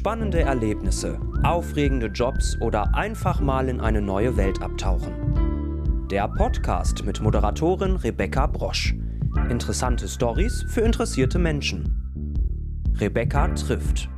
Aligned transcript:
Spannende 0.00 0.40
Erlebnisse, 0.40 1.20
aufregende 1.44 2.06
Jobs 2.06 2.56
oder 2.62 2.94
einfach 2.94 3.40
mal 3.40 3.68
in 3.68 3.82
eine 3.82 4.00
neue 4.00 4.34
Welt 4.38 4.62
abtauchen. 4.62 6.08
Der 6.10 6.26
Podcast 6.26 7.04
mit 7.04 7.20
Moderatorin 7.20 7.96
Rebecca 7.96 8.46
Brosch. 8.46 8.94
Interessante 9.50 10.08
Stories 10.08 10.64
für 10.68 10.80
interessierte 10.80 11.38
Menschen. 11.38 12.94
Rebecca 12.98 13.48
trifft. 13.48 14.08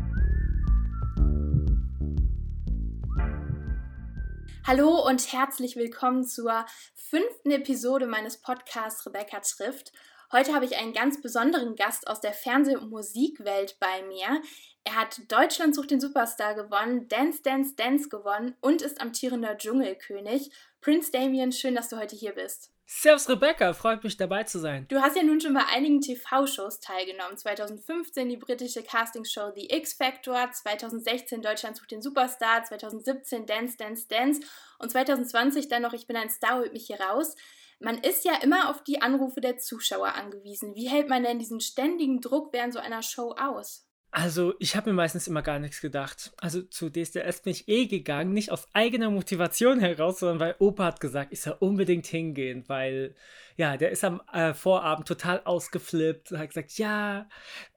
Hallo 4.65 5.05
und 5.05 5.33
herzlich 5.33 5.75
willkommen 5.75 6.23
zur 6.23 6.65
fünften 6.95 7.51
Episode 7.51 8.07
meines 8.07 8.41
Podcasts 8.41 9.05
Rebecca 9.05 9.41
trifft. 9.41 9.93
Heute 10.33 10.55
habe 10.55 10.65
ich 10.65 10.79
einen 10.79 10.95
ganz 10.95 11.21
besonderen 11.21 11.77
Gast 11.77 12.09
aus 12.09 12.23
der 12.23 12.33
Fernseh- 12.33 12.77
und 12.77 12.89
Musikwelt 12.89 13.77
bei 13.79 14.03
mir. 14.05 14.41
Er 14.83 14.97
hat 14.97 15.21
Deutschland 15.31 15.75
sucht 15.75 15.91
den 15.91 16.01
Superstar 16.01 16.55
gewonnen, 16.55 17.07
Dance 17.09 17.43
Dance 17.43 17.75
Dance 17.77 18.09
gewonnen 18.09 18.57
und 18.63 18.81
ist 18.81 19.03
amtierender 19.03 19.59
Dschungelkönig. 19.59 20.51
Prince 20.81 21.13
Damien, 21.13 21.53
schön, 21.53 21.75
dass 21.75 21.91
du 21.91 21.99
heute 21.99 22.17
hier 22.17 22.33
bist. 22.33 22.71
Servus 22.87 23.29
Rebecca, 23.29 23.75
freut 23.75 24.03
mich 24.05 24.17
dabei 24.17 24.45
zu 24.45 24.59
sein. 24.59 24.87
Du 24.89 25.03
hast 25.03 25.17
ja 25.17 25.23
nun 25.23 25.41
schon 25.41 25.53
bei 25.53 25.67
einigen 25.71 26.01
TV-Shows 26.01 26.81
teilgenommen. 26.81 27.37
2015 27.37 28.31
die 28.31 28.39
britische 28.39 28.83
Castingshow 28.83 29.53
The 29.55 29.71
X 29.71 29.93
Factor, 29.93 30.51
2016 30.51 31.43
Deutschland 31.43 31.77
sucht 31.77 31.91
den 31.91 32.01
Superstar, 32.01 32.65
2017 32.65 33.45
Dance 33.45 33.77
Dance 33.77 34.09
Dance 34.09 34.41
und 34.79 34.91
2020 34.91 35.69
dann 35.69 35.83
noch 35.83 35.93
Ich 35.93 36.07
bin 36.07 36.17
ein 36.17 36.31
Star, 36.31 36.59
holt 36.59 36.73
mich 36.73 36.87
hier 36.87 37.01
raus 37.01 37.37
man 37.83 37.99
ist 37.99 38.25
ja 38.25 38.33
immer 38.43 38.71
auf 38.71 38.83
die 38.85 39.03
Anrufe 39.03 39.41
der 39.41 39.59
Zuschauer 39.59 40.15
angewiesen. 40.15 40.75
Wie 40.75 40.89
hält 40.89 41.09
man 41.09 41.23
denn 41.23 41.39
diesen 41.39 41.61
ständigen 41.61 42.21
Druck 42.21 42.53
während 42.53 42.73
so 42.73 42.79
einer 42.79 43.03
Show 43.03 43.35
aus? 43.39 43.89
Also, 44.15 44.53
ich 44.59 44.77
habe 44.77 44.91
mir 44.91 44.95
meistens 44.95 45.27
immer 45.27 45.41
gar 45.41 45.59
nichts 45.59 45.81
gedacht. 45.81 46.33
Also, 46.37 46.61
zu 46.61 46.91
DSDS 46.91 47.41
bin 47.41 47.53
ich 47.53 47.67
eh 47.67 47.87
gegangen, 47.87 48.35
nicht 48.35 48.53
aus 48.53 48.69
eigener 48.75 49.11
Motivation 49.11 49.81
heraus, 49.81 50.19
sondern 50.19 50.39
weil 50.39 50.57
Opa 50.59 50.85
hat 50.85 51.01
gesagt, 51.01 51.33
ich 51.33 51.41
soll 51.41 51.57
unbedingt 51.61 52.07
hingehen, 52.07 52.65
weil, 52.67 53.15
ja, 53.57 53.79
der 53.79 53.91
ist 53.91 54.05
am 54.05 54.21
äh, 54.31 54.53
Vorabend 54.53 55.09
total 55.09 55.41
ausgeflippt 55.45 56.31
und 56.31 56.39
hat 56.39 56.49
gesagt, 56.49 56.77
ja, 56.77 57.27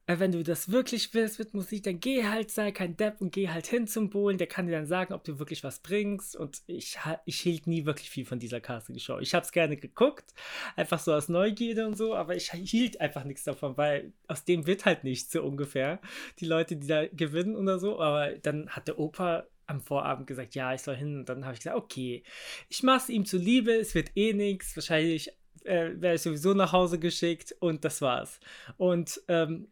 wenn 0.07 0.31
du 0.31 0.43
das 0.43 0.69
wirklich 0.69 1.13
willst 1.13 1.39
mit 1.39 1.53
Musik, 1.53 1.83
dann 1.83 1.99
geh 1.99 2.25
halt, 2.25 2.51
sei 2.51 2.71
kein 2.71 2.95
Depp 2.95 3.21
und 3.21 3.31
geh 3.31 3.49
halt 3.49 3.65
hin 3.65 3.87
zum 3.87 4.09
Bohlen. 4.11 4.37
Der 4.37 4.45
kann 4.45 4.67
dir 4.67 4.73
dann 4.73 4.85
sagen, 4.85 5.13
ob 5.13 5.23
du 5.23 5.39
wirklich 5.39 5.63
was 5.63 5.79
bringst. 5.79 6.35
Und 6.35 6.61
ich, 6.67 6.97
ich 7.25 7.39
hielt 7.39 7.65
nie 7.65 7.85
wirklich 7.85 8.09
viel 8.11 8.25
von 8.25 8.37
dieser 8.37 8.61
Casting-Show. 8.61 9.19
Ich 9.19 9.33
habe 9.33 9.45
es 9.45 9.51
gerne 9.51 9.77
geguckt, 9.77 10.33
einfach 10.75 10.99
so 10.99 11.13
aus 11.13 11.27
Neugierde 11.27 11.87
und 11.87 11.97
so, 11.97 12.15
aber 12.15 12.35
ich 12.35 12.51
hielt 12.51 13.01
einfach 13.01 13.23
nichts 13.23 13.43
davon, 13.43 13.77
weil 13.77 14.13
aus 14.27 14.45
dem 14.45 14.67
wird 14.67 14.85
halt 14.85 15.03
nichts 15.03 15.31
so 15.31 15.41
ungefähr. 15.43 15.99
Die 16.39 16.45
Leute, 16.45 16.75
die 16.75 16.87
da 16.87 17.07
gewinnen 17.07 17.55
oder 17.55 17.79
so. 17.79 17.99
Aber 17.99 18.33
dann 18.37 18.69
hat 18.69 18.87
der 18.87 18.99
Opa 18.99 19.45
am 19.65 19.81
Vorabend 19.81 20.27
gesagt, 20.27 20.53
ja, 20.53 20.71
ich 20.73 20.81
soll 20.81 20.95
hin. 20.95 21.17
Und 21.17 21.29
dann 21.29 21.45
habe 21.45 21.55
ich 21.55 21.61
gesagt, 21.61 21.77
okay, 21.77 22.23
ich 22.69 22.83
mache 22.83 22.97
es 22.97 23.09
ihm 23.09 23.25
zuliebe, 23.25 23.71
es 23.71 23.95
wird 23.95 24.11
eh 24.15 24.33
nichts. 24.33 24.75
Wahrscheinlich 24.75 25.31
äh, 25.63 25.93
werde 25.95 26.15
ich 26.15 26.21
sowieso 26.21 26.53
nach 26.53 26.73
Hause 26.73 26.99
geschickt 26.99 27.55
und 27.59 27.83
das 27.83 28.01
war's. 28.01 28.39
Und 28.77 29.21
ähm, 29.27 29.67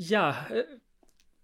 ja, 0.00 0.46
äh, 0.48 0.64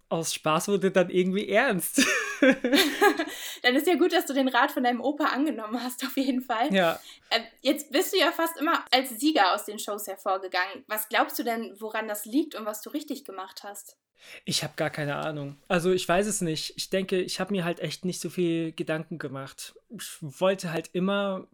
aus 0.09 0.33
Spaß 0.33 0.69
wurde 0.69 0.89
dann 0.89 1.09
irgendwie 1.09 1.47
ernst. 1.47 2.05
dann 3.61 3.75
ist 3.75 3.87
ja 3.87 3.95
gut, 3.95 4.13
dass 4.13 4.25
du 4.25 4.33
den 4.33 4.47
Rat 4.47 4.71
von 4.71 4.83
deinem 4.83 5.01
Opa 5.01 5.25
angenommen 5.25 5.81
hast, 5.81 6.03
auf 6.05 6.17
jeden 6.17 6.41
Fall. 6.41 6.73
Ja. 6.73 6.99
Äh, 7.29 7.41
jetzt 7.61 7.91
bist 7.91 8.13
du 8.13 8.17
ja 8.17 8.31
fast 8.31 8.57
immer 8.57 8.83
als 8.91 9.09
Sieger 9.19 9.53
aus 9.53 9.65
den 9.65 9.79
Shows 9.79 10.07
hervorgegangen. 10.07 10.83
Was 10.87 11.07
glaubst 11.09 11.37
du 11.37 11.43
denn, 11.43 11.75
woran 11.79 12.07
das 12.07 12.25
liegt 12.25 12.55
und 12.55 12.65
was 12.65 12.81
du 12.81 12.89
richtig 12.89 13.25
gemacht 13.25 13.63
hast? 13.63 13.97
Ich 14.45 14.63
habe 14.63 14.73
gar 14.75 14.89
keine 14.89 15.17
Ahnung. 15.17 15.57
Also 15.67 15.91
ich 15.91 16.07
weiß 16.07 16.25
es 16.25 16.41
nicht. 16.41 16.73
Ich 16.77 16.89
denke, 16.89 17.21
ich 17.21 17.39
habe 17.39 17.51
mir 17.51 17.63
halt 17.63 17.79
echt 17.79 18.05
nicht 18.05 18.19
so 18.19 18.29
viel 18.31 18.71
Gedanken 18.71 19.19
gemacht. 19.19 19.75
Ich 19.89 20.17
wollte 20.21 20.71
halt 20.71 20.89
immer 20.93 21.47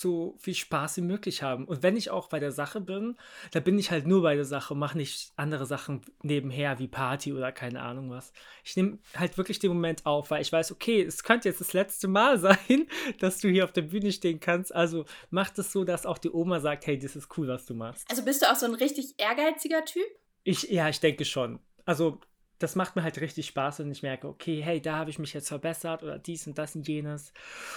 so 0.00 0.36
viel 0.38 0.54
Spaß 0.54 0.98
wie 0.98 1.02
möglich 1.02 1.42
haben. 1.42 1.64
Und 1.64 1.82
wenn 1.82 1.96
ich 1.96 2.10
auch 2.10 2.28
bei 2.28 2.40
der 2.40 2.52
Sache 2.52 2.80
bin, 2.80 3.16
da 3.52 3.60
bin 3.60 3.78
ich 3.78 3.90
halt 3.90 4.06
nur 4.06 4.22
bei 4.22 4.34
der 4.34 4.44
Sache, 4.44 4.74
mache 4.74 4.96
nicht 4.96 5.32
andere 5.36 5.66
Sachen 5.66 6.02
nebenher 6.22 6.78
wie 6.78 6.88
Party 6.88 7.32
oder 7.32 7.52
keine 7.52 7.82
Ahnung 7.82 8.10
was. 8.10 8.32
Ich 8.64 8.76
nehme 8.76 8.98
halt 9.14 9.36
wirklich 9.38 9.58
den 9.58 9.70
Moment 9.70 10.06
auf, 10.06 10.30
weil 10.30 10.42
ich 10.42 10.52
weiß, 10.52 10.72
okay, 10.72 11.02
es 11.02 11.22
könnte 11.22 11.48
jetzt 11.48 11.60
das 11.60 11.72
letzte 11.72 12.08
Mal 12.08 12.38
sein, 12.38 12.86
dass 13.20 13.38
du 13.38 13.48
hier 13.48 13.64
auf 13.64 13.72
der 13.72 13.82
Bühne 13.82 14.12
stehen 14.12 14.40
kannst. 14.40 14.74
Also 14.74 15.04
mach 15.30 15.50
das 15.50 15.72
so, 15.72 15.84
dass 15.84 16.06
auch 16.06 16.18
die 16.18 16.30
Oma 16.30 16.60
sagt, 16.60 16.86
hey, 16.86 16.98
das 16.98 17.16
ist 17.16 17.28
cool, 17.36 17.48
was 17.48 17.66
du 17.66 17.74
machst. 17.74 18.04
Also 18.10 18.24
bist 18.24 18.42
du 18.42 18.50
auch 18.50 18.56
so 18.56 18.66
ein 18.66 18.74
richtig 18.74 19.14
ehrgeiziger 19.18 19.84
Typ? 19.84 20.06
Ich, 20.42 20.64
ja, 20.64 20.88
ich 20.88 21.00
denke 21.00 21.24
schon. 21.24 21.58
Also 21.86 22.20
das 22.64 22.76
macht 22.76 22.96
mir 22.96 23.02
halt 23.02 23.20
richtig 23.20 23.46
Spaß 23.46 23.80
und 23.80 23.90
ich 23.90 24.02
merke, 24.02 24.26
okay, 24.26 24.62
hey, 24.62 24.80
da 24.80 24.96
habe 24.96 25.10
ich 25.10 25.18
mich 25.18 25.34
jetzt 25.34 25.48
verbessert 25.48 26.02
oder 26.02 26.18
dies 26.18 26.46
und 26.46 26.56
das 26.56 26.74
und 26.74 26.88
jenes. 26.88 27.34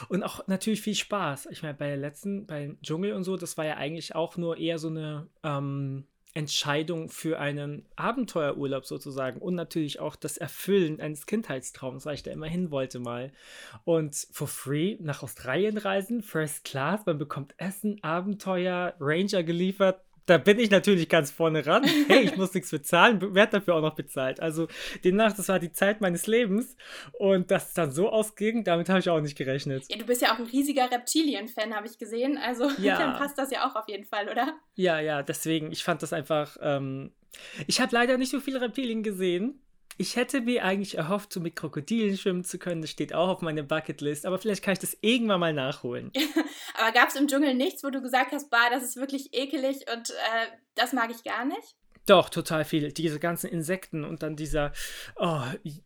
Und 0.07 0.23
auch 0.23 0.47
natürlich 0.47 0.81
viel 0.81 0.95
Spaß. 0.95 1.49
Ich 1.51 1.61
meine, 1.61 1.73
bei 1.73 1.87
der 1.87 1.97
letzten, 1.97 2.45
beim 2.47 2.81
Dschungel 2.81 3.11
und 3.11 3.25
so, 3.25 3.35
das 3.35 3.57
war 3.57 3.65
ja 3.65 3.75
eigentlich 3.75 4.15
auch 4.15 4.37
nur 4.37 4.57
eher 4.57 4.79
so 4.79 4.87
eine 4.87 5.27
ähm, 5.43 6.05
Entscheidung 6.33 7.09
für 7.09 7.37
einen 7.37 7.85
Abenteuerurlaub 7.97 8.85
sozusagen 8.85 9.41
und 9.41 9.55
natürlich 9.55 9.99
auch 9.99 10.15
das 10.15 10.37
Erfüllen 10.37 11.01
eines 11.01 11.25
Kindheitstraums, 11.25 12.05
weil 12.05 12.15
ich 12.15 12.23
da 12.23 12.31
immer 12.31 12.47
hin 12.47 12.71
wollte 12.71 12.99
mal. 12.99 13.33
Und 13.83 14.15
for 14.31 14.47
free 14.47 14.95
nach 15.01 15.21
Australien 15.21 15.77
reisen, 15.77 16.21
First 16.21 16.63
Class, 16.63 17.05
man 17.05 17.17
bekommt 17.17 17.55
Essen, 17.57 18.01
Abenteuer, 18.03 18.93
Ranger 19.01 19.43
geliefert, 19.43 20.01
da 20.27 20.37
bin 20.37 20.59
ich 20.59 20.69
natürlich 20.69 21.07
ganz 21.09 21.31
vorne 21.31 21.65
ran. 21.65 21.83
Hey, 22.07 22.25
ich 22.25 22.35
muss 22.35 22.53
nichts 22.53 22.69
bezahlen, 22.69 23.33
werde 23.33 23.59
dafür 23.59 23.75
auch 23.75 23.81
noch 23.81 23.95
bezahlt. 23.95 24.39
Also 24.41 24.67
demnach, 25.03 25.33
das 25.33 25.47
war 25.47 25.57
die 25.57 25.71
Zeit 25.71 26.01
meines 26.01 26.27
Lebens. 26.27 26.75
Und 27.13 27.49
dass 27.49 27.69
es 27.69 27.73
dann 27.73 27.91
so 27.91 28.09
ausging, 28.09 28.63
damit 28.65 28.89
habe 28.89 28.99
ich 28.99 29.09
auch 29.09 29.21
nicht 29.21 29.37
gerechnet. 29.37 29.85
Ja, 29.89 29.97
du 29.97 30.05
bist 30.05 30.21
ja 30.21 30.33
auch 30.33 30.39
ein 30.39 30.45
riesiger 30.45 30.91
Reptilien-Fan, 30.91 31.73
habe 31.73 31.87
ich 31.87 31.97
gesehen. 31.97 32.37
Also 32.37 32.69
ja. 32.77 32.97
dann 32.97 33.13
passt 33.17 33.37
das 33.37 33.51
ja 33.51 33.67
auch 33.67 33.75
auf 33.75 33.87
jeden 33.87 34.03
Fall, 34.03 34.29
oder? 34.29 34.53
Ja, 34.75 34.99
ja, 34.99 35.23
deswegen, 35.23 35.71
ich 35.71 35.83
fand 35.83 36.03
das 36.03 36.11
einfach. 36.11 36.57
Ähm, 36.61 37.13
ich 37.65 37.79
habe 37.79 37.95
leider 37.95 38.17
nicht 38.17 38.31
so 38.31 38.41
viele 38.41 38.59
Reptilien 38.59 39.03
gesehen. 39.03 39.61
Ich 39.97 40.15
hätte 40.15 40.41
mir 40.41 40.63
eigentlich 40.63 40.97
erhofft, 40.97 41.33
so 41.33 41.39
mit 41.39 41.55
Krokodilen 41.55 42.17
schwimmen 42.17 42.43
zu 42.43 42.59
können. 42.59 42.81
Das 42.81 42.91
steht 42.91 43.13
auch 43.13 43.29
auf 43.29 43.41
meiner 43.41 43.63
Bucketlist. 43.63 44.25
Aber 44.25 44.37
vielleicht 44.37 44.63
kann 44.63 44.73
ich 44.73 44.79
das 44.79 44.97
irgendwann 45.01 45.39
mal 45.39 45.53
nachholen. 45.53 46.11
aber 46.77 46.91
gab 46.91 47.09
es 47.09 47.15
im 47.15 47.27
Dschungel 47.27 47.55
nichts, 47.55 47.83
wo 47.83 47.89
du 47.89 48.01
gesagt 48.01 48.31
hast, 48.31 48.49
bah, 48.49 48.69
das 48.69 48.83
ist 48.83 48.97
wirklich 48.97 49.33
ekelig 49.33 49.85
und 49.93 50.11
äh, 50.11 50.47
das 50.75 50.93
mag 50.93 51.09
ich 51.11 51.23
gar 51.23 51.45
nicht? 51.45 51.75
Doch, 52.05 52.29
total 52.29 52.63
viel. 52.63 52.91
Diese 52.91 53.19
ganzen 53.19 53.49
Insekten 53.49 54.03
und 54.05 54.23
dann 54.23 54.35
dieser, 54.35 54.71
oh, 55.17 55.41
ich, 55.63 55.83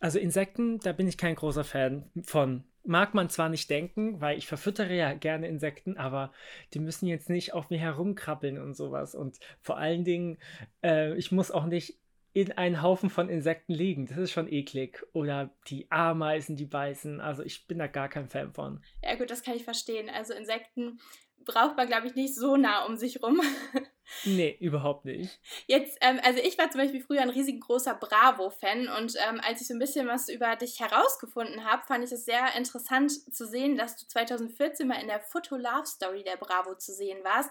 also 0.00 0.18
Insekten, 0.18 0.80
da 0.80 0.92
bin 0.92 1.06
ich 1.06 1.18
kein 1.18 1.34
großer 1.34 1.64
Fan 1.64 2.10
von. 2.22 2.64
Mag 2.82 3.12
man 3.12 3.28
zwar 3.28 3.50
nicht 3.50 3.68
denken, 3.68 4.22
weil 4.22 4.38
ich 4.38 4.46
verfüttere 4.46 4.94
ja 4.94 5.12
gerne 5.12 5.46
Insekten, 5.46 5.98
aber 5.98 6.32
die 6.72 6.78
müssen 6.78 7.06
jetzt 7.06 7.28
nicht 7.28 7.52
auf 7.52 7.68
mir 7.68 7.78
herumkrabbeln 7.78 8.58
und 8.58 8.74
sowas. 8.74 9.14
Und 9.14 9.38
vor 9.60 9.76
allen 9.76 10.02
Dingen, 10.02 10.38
äh, 10.82 11.14
ich 11.16 11.30
muss 11.30 11.50
auch 11.50 11.66
nicht 11.66 11.98
in 12.32 12.52
einen 12.52 12.82
Haufen 12.82 13.10
von 13.10 13.28
Insekten 13.28 13.72
liegen. 13.72 14.06
Das 14.06 14.18
ist 14.18 14.30
schon 14.30 14.50
eklig. 14.50 15.04
Oder 15.12 15.50
die 15.68 15.90
Ameisen, 15.90 16.56
die 16.56 16.66
beißen. 16.66 17.20
Also 17.20 17.42
ich 17.42 17.66
bin 17.66 17.78
da 17.78 17.86
gar 17.86 18.08
kein 18.08 18.28
Fan 18.28 18.52
von. 18.52 18.82
Ja 19.02 19.16
gut, 19.16 19.30
das 19.30 19.42
kann 19.42 19.56
ich 19.56 19.64
verstehen. 19.64 20.08
Also 20.08 20.34
Insekten 20.34 21.00
braucht 21.44 21.76
man, 21.76 21.86
glaube 21.86 22.06
ich, 22.06 22.14
nicht 22.14 22.34
so 22.34 22.56
nah 22.56 22.84
um 22.84 22.96
sich 22.96 23.22
rum. 23.22 23.40
nee, 24.24 24.56
überhaupt 24.60 25.04
nicht. 25.04 25.40
Jetzt, 25.66 25.98
ähm, 26.00 26.20
also 26.22 26.40
ich 26.40 26.58
war 26.58 26.70
zum 26.70 26.80
Beispiel 26.80 27.00
früher 27.00 27.22
ein 27.22 27.30
riesengroßer 27.30 27.94
Bravo-Fan 27.94 28.88
und 28.88 29.14
ähm, 29.28 29.40
als 29.42 29.60
ich 29.60 29.68
so 29.68 29.74
ein 29.74 29.78
bisschen 29.78 30.06
was 30.06 30.28
über 30.28 30.56
dich 30.56 30.80
herausgefunden 30.80 31.64
habe, 31.64 31.82
fand 31.86 32.04
ich 32.04 32.12
es 32.12 32.24
sehr 32.24 32.54
interessant 32.56 33.12
zu 33.34 33.46
sehen, 33.46 33.76
dass 33.76 33.96
du 33.96 34.06
2014 34.06 34.86
mal 34.86 35.00
in 35.00 35.08
der 35.08 35.20
Photo 35.20 35.56
Love 35.56 35.86
Story 35.86 36.22
der 36.24 36.36
Bravo 36.36 36.74
zu 36.74 36.92
sehen 36.92 37.22
warst. 37.24 37.50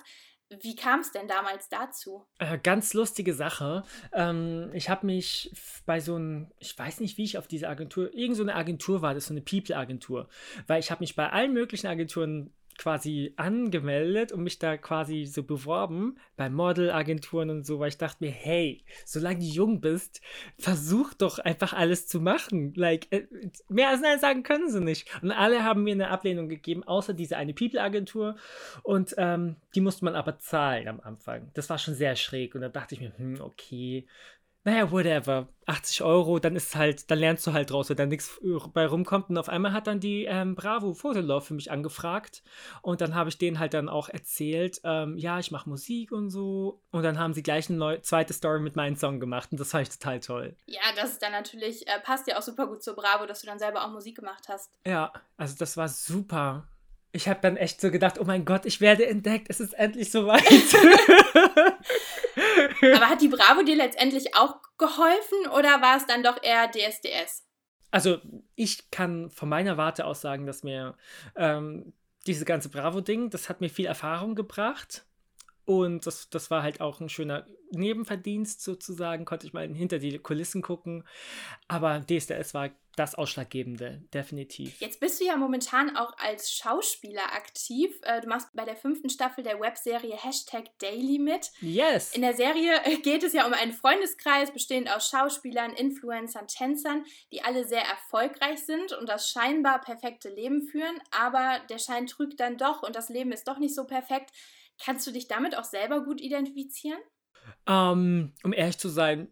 Wie 0.61 0.75
kam 0.75 1.01
es 1.01 1.11
denn 1.11 1.27
damals 1.27 1.69
dazu? 1.69 2.25
Äh, 2.39 2.57
ganz 2.57 2.95
lustige 2.95 3.35
Sache. 3.35 3.83
Ähm, 4.13 4.71
ich 4.73 4.89
habe 4.89 5.05
mich 5.05 5.51
bei 5.85 5.99
so 5.99 6.15
einem, 6.15 6.51
ich 6.57 6.77
weiß 6.77 7.01
nicht, 7.01 7.17
wie 7.17 7.23
ich 7.23 7.37
auf 7.37 7.47
diese 7.47 7.69
Agentur, 7.69 8.13
irgend 8.15 8.35
so 8.35 8.43
eine 8.43 8.55
Agentur 8.55 9.03
war 9.03 9.13
das, 9.13 9.27
so 9.27 9.33
eine 9.33 9.41
People-Agentur, 9.41 10.27
weil 10.65 10.79
ich 10.79 10.89
habe 10.89 11.01
mich 11.01 11.15
bei 11.15 11.29
allen 11.29 11.53
möglichen 11.53 11.85
Agenturen 11.85 12.51
quasi 12.79 13.33
angemeldet 13.35 14.31
und 14.31 14.41
mich 14.41 14.57
da 14.57 14.77
quasi 14.77 15.25
so 15.25 15.43
beworben 15.43 16.17
bei 16.37 16.49
Modelagenturen 16.49 17.49
und 17.49 17.65
so, 17.65 17.79
weil 17.79 17.89
ich 17.89 17.97
dachte 17.97 18.23
mir, 18.23 18.31
hey, 18.31 18.85
solange 19.05 19.39
du 19.39 19.45
jung 19.45 19.81
bist, 19.81 20.21
versuch 20.57 21.13
doch 21.13 21.39
einfach 21.39 21.73
alles 21.73 22.07
zu 22.07 22.21
machen. 22.21 22.73
Like, 22.75 23.07
äh, 23.11 23.27
mehr 23.67 23.89
als 23.89 23.99
nein 23.99 24.19
sagen 24.19 24.43
können 24.43 24.71
sie 24.71 24.79
nicht. 24.79 25.09
Und 25.21 25.31
alle 25.31 25.65
haben 25.65 25.83
mir 25.83 25.93
eine 25.93 26.09
Ablehnung 26.09 26.47
gegeben, 26.47 26.85
außer 26.85 27.13
diese 27.13 27.35
eine 27.35 27.53
People-Agentur. 27.53 28.37
Und 28.83 29.13
ähm, 29.17 29.57
die 29.75 29.81
musste 29.81 30.05
man 30.05 30.15
aber 30.15 30.39
zahlen 30.39 30.87
am 30.87 31.01
Anfang. 31.01 31.51
Das 31.55 31.69
war 31.69 31.79
schon 31.79 31.95
sehr 31.95 32.15
schräg. 32.15 32.55
Und 32.55 32.61
da 32.61 32.69
dachte 32.69 32.95
ich 32.95 33.01
mir, 33.01 33.11
hm, 33.17 33.41
okay, 33.41 34.07
naja, 34.69 34.91
whatever, 34.91 35.47
80 35.65 36.03
Euro, 36.03 36.37
dann 36.37 36.55
ist 36.55 36.75
halt, 36.75 37.09
dann 37.09 37.17
lernst 37.17 37.45
du 37.47 37.53
halt 37.53 37.71
draus, 37.71 37.89
wenn 37.89 37.97
da 37.97 38.05
nichts 38.05 38.39
bei 38.73 38.85
rumkommt. 38.85 39.29
Und 39.29 39.37
auf 39.37 39.49
einmal 39.49 39.73
hat 39.73 39.87
dann 39.87 39.99
die 39.99 40.25
ähm, 40.25 40.53
Bravo 40.55 40.93
Fotolove 40.93 41.47
für 41.47 41.53
mich 41.55 41.71
angefragt. 41.71 42.43
Und 42.83 43.01
dann 43.01 43.15
habe 43.15 43.29
ich 43.29 43.37
denen 43.37 43.57
halt 43.57 43.73
dann 43.73 43.89
auch 43.89 44.09
erzählt, 44.09 44.79
ähm, 44.83 45.17
ja, 45.17 45.39
ich 45.39 45.49
mache 45.49 45.69
Musik 45.69 46.11
und 46.11 46.29
so. 46.29 46.83
Und 46.91 47.03
dann 47.03 47.17
haben 47.17 47.33
sie 47.33 47.41
gleich 47.41 47.69
eine 47.69 47.79
neue, 47.79 48.01
zweite 48.01 48.33
Story 48.33 48.59
mit 48.59 48.75
meinem 48.75 48.95
Song 48.95 49.19
gemacht. 49.19 49.51
Und 49.51 49.59
das 49.59 49.71
fand 49.71 49.87
ich 49.87 49.97
total 49.97 50.19
toll. 50.19 50.55
Ja, 50.67 50.81
das 50.95 51.13
ist 51.13 51.23
dann 51.23 51.31
natürlich, 51.31 51.87
äh, 51.87 51.99
passt 52.03 52.27
ja 52.27 52.37
auch 52.37 52.43
super 52.43 52.67
gut 52.67 52.83
zur 52.83 52.95
Bravo, 52.95 53.25
dass 53.25 53.41
du 53.41 53.47
dann 53.47 53.59
selber 53.59 53.83
auch 53.83 53.91
Musik 53.91 54.17
gemacht 54.17 54.45
hast. 54.49 54.71
Ja, 54.85 55.11
also 55.37 55.55
das 55.57 55.77
war 55.77 55.87
super. 55.87 56.67
Ich 57.11 57.27
habe 57.27 57.39
dann 57.41 57.57
echt 57.57 57.81
so 57.81 57.89
gedacht, 57.89 58.19
oh 58.19 58.23
mein 58.23 58.45
Gott, 58.45 58.67
ich 58.67 58.81
werde 58.81 59.07
entdeckt, 59.07 59.47
es 59.49 59.59
ist 59.59 59.73
endlich 59.73 60.11
soweit. 60.11 60.43
Aber 62.95 63.09
hat 63.09 63.21
die 63.21 63.27
Bravo 63.27 63.63
dir 63.63 63.75
letztendlich 63.75 64.35
auch 64.35 64.55
geholfen 64.77 65.47
oder 65.57 65.81
war 65.81 65.97
es 65.97 66.05
dann 66.05 66.23
doch 66.23 66.41
eher 66.41 66.69
DSDS? 66.69 67.45
Also 67.91 68.19
ich 68.55 68.91
kann 68.91 69.29
von 69.29 69.49
meiner 69.49 69.77
Warte 69.77 70.05
aus 70.05 70.21
sagen, 70.21 70.45
dass 70.45 70.63
mir 70.63 70.95
ähm, 71.35 71.93
diese 72.27 72.45
ganze 72.45 72.69
Bravo-Ding, 72.69 73.29
das 73.29 73.49
hat 73.49 73.61
mir 73.61 73.69
viel 73.69 73.85
Erfahrung 73.85 74.35
gebracht. 74.35 75.05
Und 75.69 76.07
das, 76.07 76.31
das 76.31 76.49
war 76.49 76.63
halt 76.63 76.81
auch 76.81 76.99
ein 76.99 77.09
schöner 77.09 77.45
Nebenverdienst 77.69 78.63
sozusagen, 78.63 79.23
konnte 79.23 79.45
ich 79.45 79.53
mal 79.53 79.71
hinter 79.71 79.99
die 79.99 80.17
Kulissen 80.17 80.63
gucken. 80.63 81.03
Aber 81.67 81.99
DSDS 81.99 82.55
war 82.55 82.71
das 82.95 83.13
Ausschlaggebende, 83.13 84.01
definitiv. 84.11 84.81
Jetzt 84.81 84.99
bist 84.99 85.21
du 85.21 85.25
ja 85.25 85.37
momentan 85.37 85.95
auch 85.95 86.17
als 86.17 86.51
Schauspieler 86.51 87.21
aktiv. 87.35 87.95
Äh, 88.01 88.21
du 88.21 88.29
machst 88.29 88.47
bei 88.55 88.65
der 88.65 88.77
fünften 88.77 89.11
Staffel 89.11 89.43
der 89.43 89.59
Webserie 89.59 90.17
Hashtag 90.17 90.75
Daily 90.79 91.19
mit. 91.19 91.51
Yes. 91.61 92.15
In 92.15 92.23
der 92.23 92.33
Serie 92.33 92.81
geht 93.03 93.21
es 93.21 93.33
ja 93.33 93.45
um 93.45 93.53
einen 93.53 93.73
Freundeskreis, 93.73 94.51
bestehend 94.51 94.91
aus 94.91 95.07
Schauspielern, 95.11 95.73
Influencern, 95.73 96.47
Tänzern, 96.47 97.05
die 97.31 97.43
alle 97.43 97.67
sehr 97.67 97.83
erfolgreich 97.83 98.65
sind 98.65 98.93
und 98.93 99.07
das 99.07 99.29
scheinbar 99.29 99.81
perfekte 99.81 100.29
Leben 100.29 100.63
führen. 100.63 100.99
Aber 101.11 101.59
der 101.69 101.77
Schein 101.77 102.07
trügt 102.07 102.39
dann 102.39 102.57
doch 102.57 102.81
und 102.81 102.95
das 102.95 103.09
Leben 103.09 103.31
ist 103.31 103.47
doch 103.47 103.59
nicht 103.59 103.75
so 103.75 103.85
perfekt. 103.85 104.31
Kannst 104.83 105.05
du 105.07 105.11
dich 105.11 105.27
damit 105.27 105.57
auch 105.57 105.63
selber 105.63 106.03
gut 106.03 106.21
identifizieren? 106.21 106.99
Um, 107.65 107.73
ähm, 107.73 108.33
um 108.43 108.53
ehrlich 108.53 108.77
zu 108.77 108.89
sein, 108.89 109.27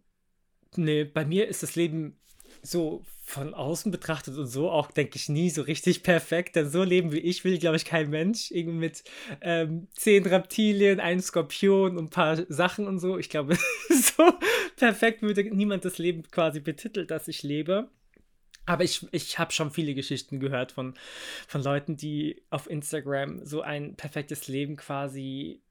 nee, 0.75 1.03
bei 1.03 1.25
mir 1.25 1.47
ist 1.47 1.63
das 1.63 1.75
Leben 1.75 2.19
so 2.61 3.03
von 3.23 3.53
außen 3.53 3.91
betrachtet 3.91 4.37
und 4.37 4.47
so 4.47 4.69
auch, 4.69 4.89
denke 4.89 5.17
ich, 5.17 5.27
nie 5.27 5.49
so 5.49 5.61
richtig 5.61 6.01
perfekt. 6.01 6.55
Denn 6.55 6.69
so 6.69 6.83
leben 6.83 7.11
wie 7.11 7.19
ich 7.19 7.43
will, 7.43 7.57
glaube 7.57 7.75
ich, 7.75 7.83
kein 7.83 8.09
Mensch. 8.09 8.51
Irgendwie 8.51 8.77
mit 8.77 9.03
ähm, 9.41 9.89
zehn 9.91 10.25
Reptilien, 10.25 10.99
einem 10.99 11.19
Skorpion 11.19 11.97
und 11.97 12.05
ein 12.05 12.09
paar 12.09 12.37
Sachen 12.47 12.87
und 12.87 12.99
so. 12.99 13.17
Ich 13.17 13.29
glaube, 13.29 13.57
so 13.89 14.31
perfekt 14.77 15.21
würde 15.21 15.43
niemand 15.43 15.83
das 15.83 15.97
Leben 15.97 16.23
quasi 16.23 16.61
betiteln, 16.61 17.07
das 17.07 17.27
ich 17.27 17.43
lebe. 17.43 17.89
Aber 18.67 18.83
ich, 18.83 19.07
ich 19.11 19.39
habe 19.39 19.51
schon 19.53 19.71
viele 19.71 19.95
Geschichten 19.95 20.39
gehört 20.39 20.73
von, 20.73 20.93
von 21.47 21.63
Leuten, 21.63 21.95
die 21.97 22.43
auf 22.49 22.69
Instagram 22.69 23.43
so 23.45 23.61
ein 23.61 23.95
perfektes 23.95 24.47
Leben 24.47 24.75
quasi 24.75 25.61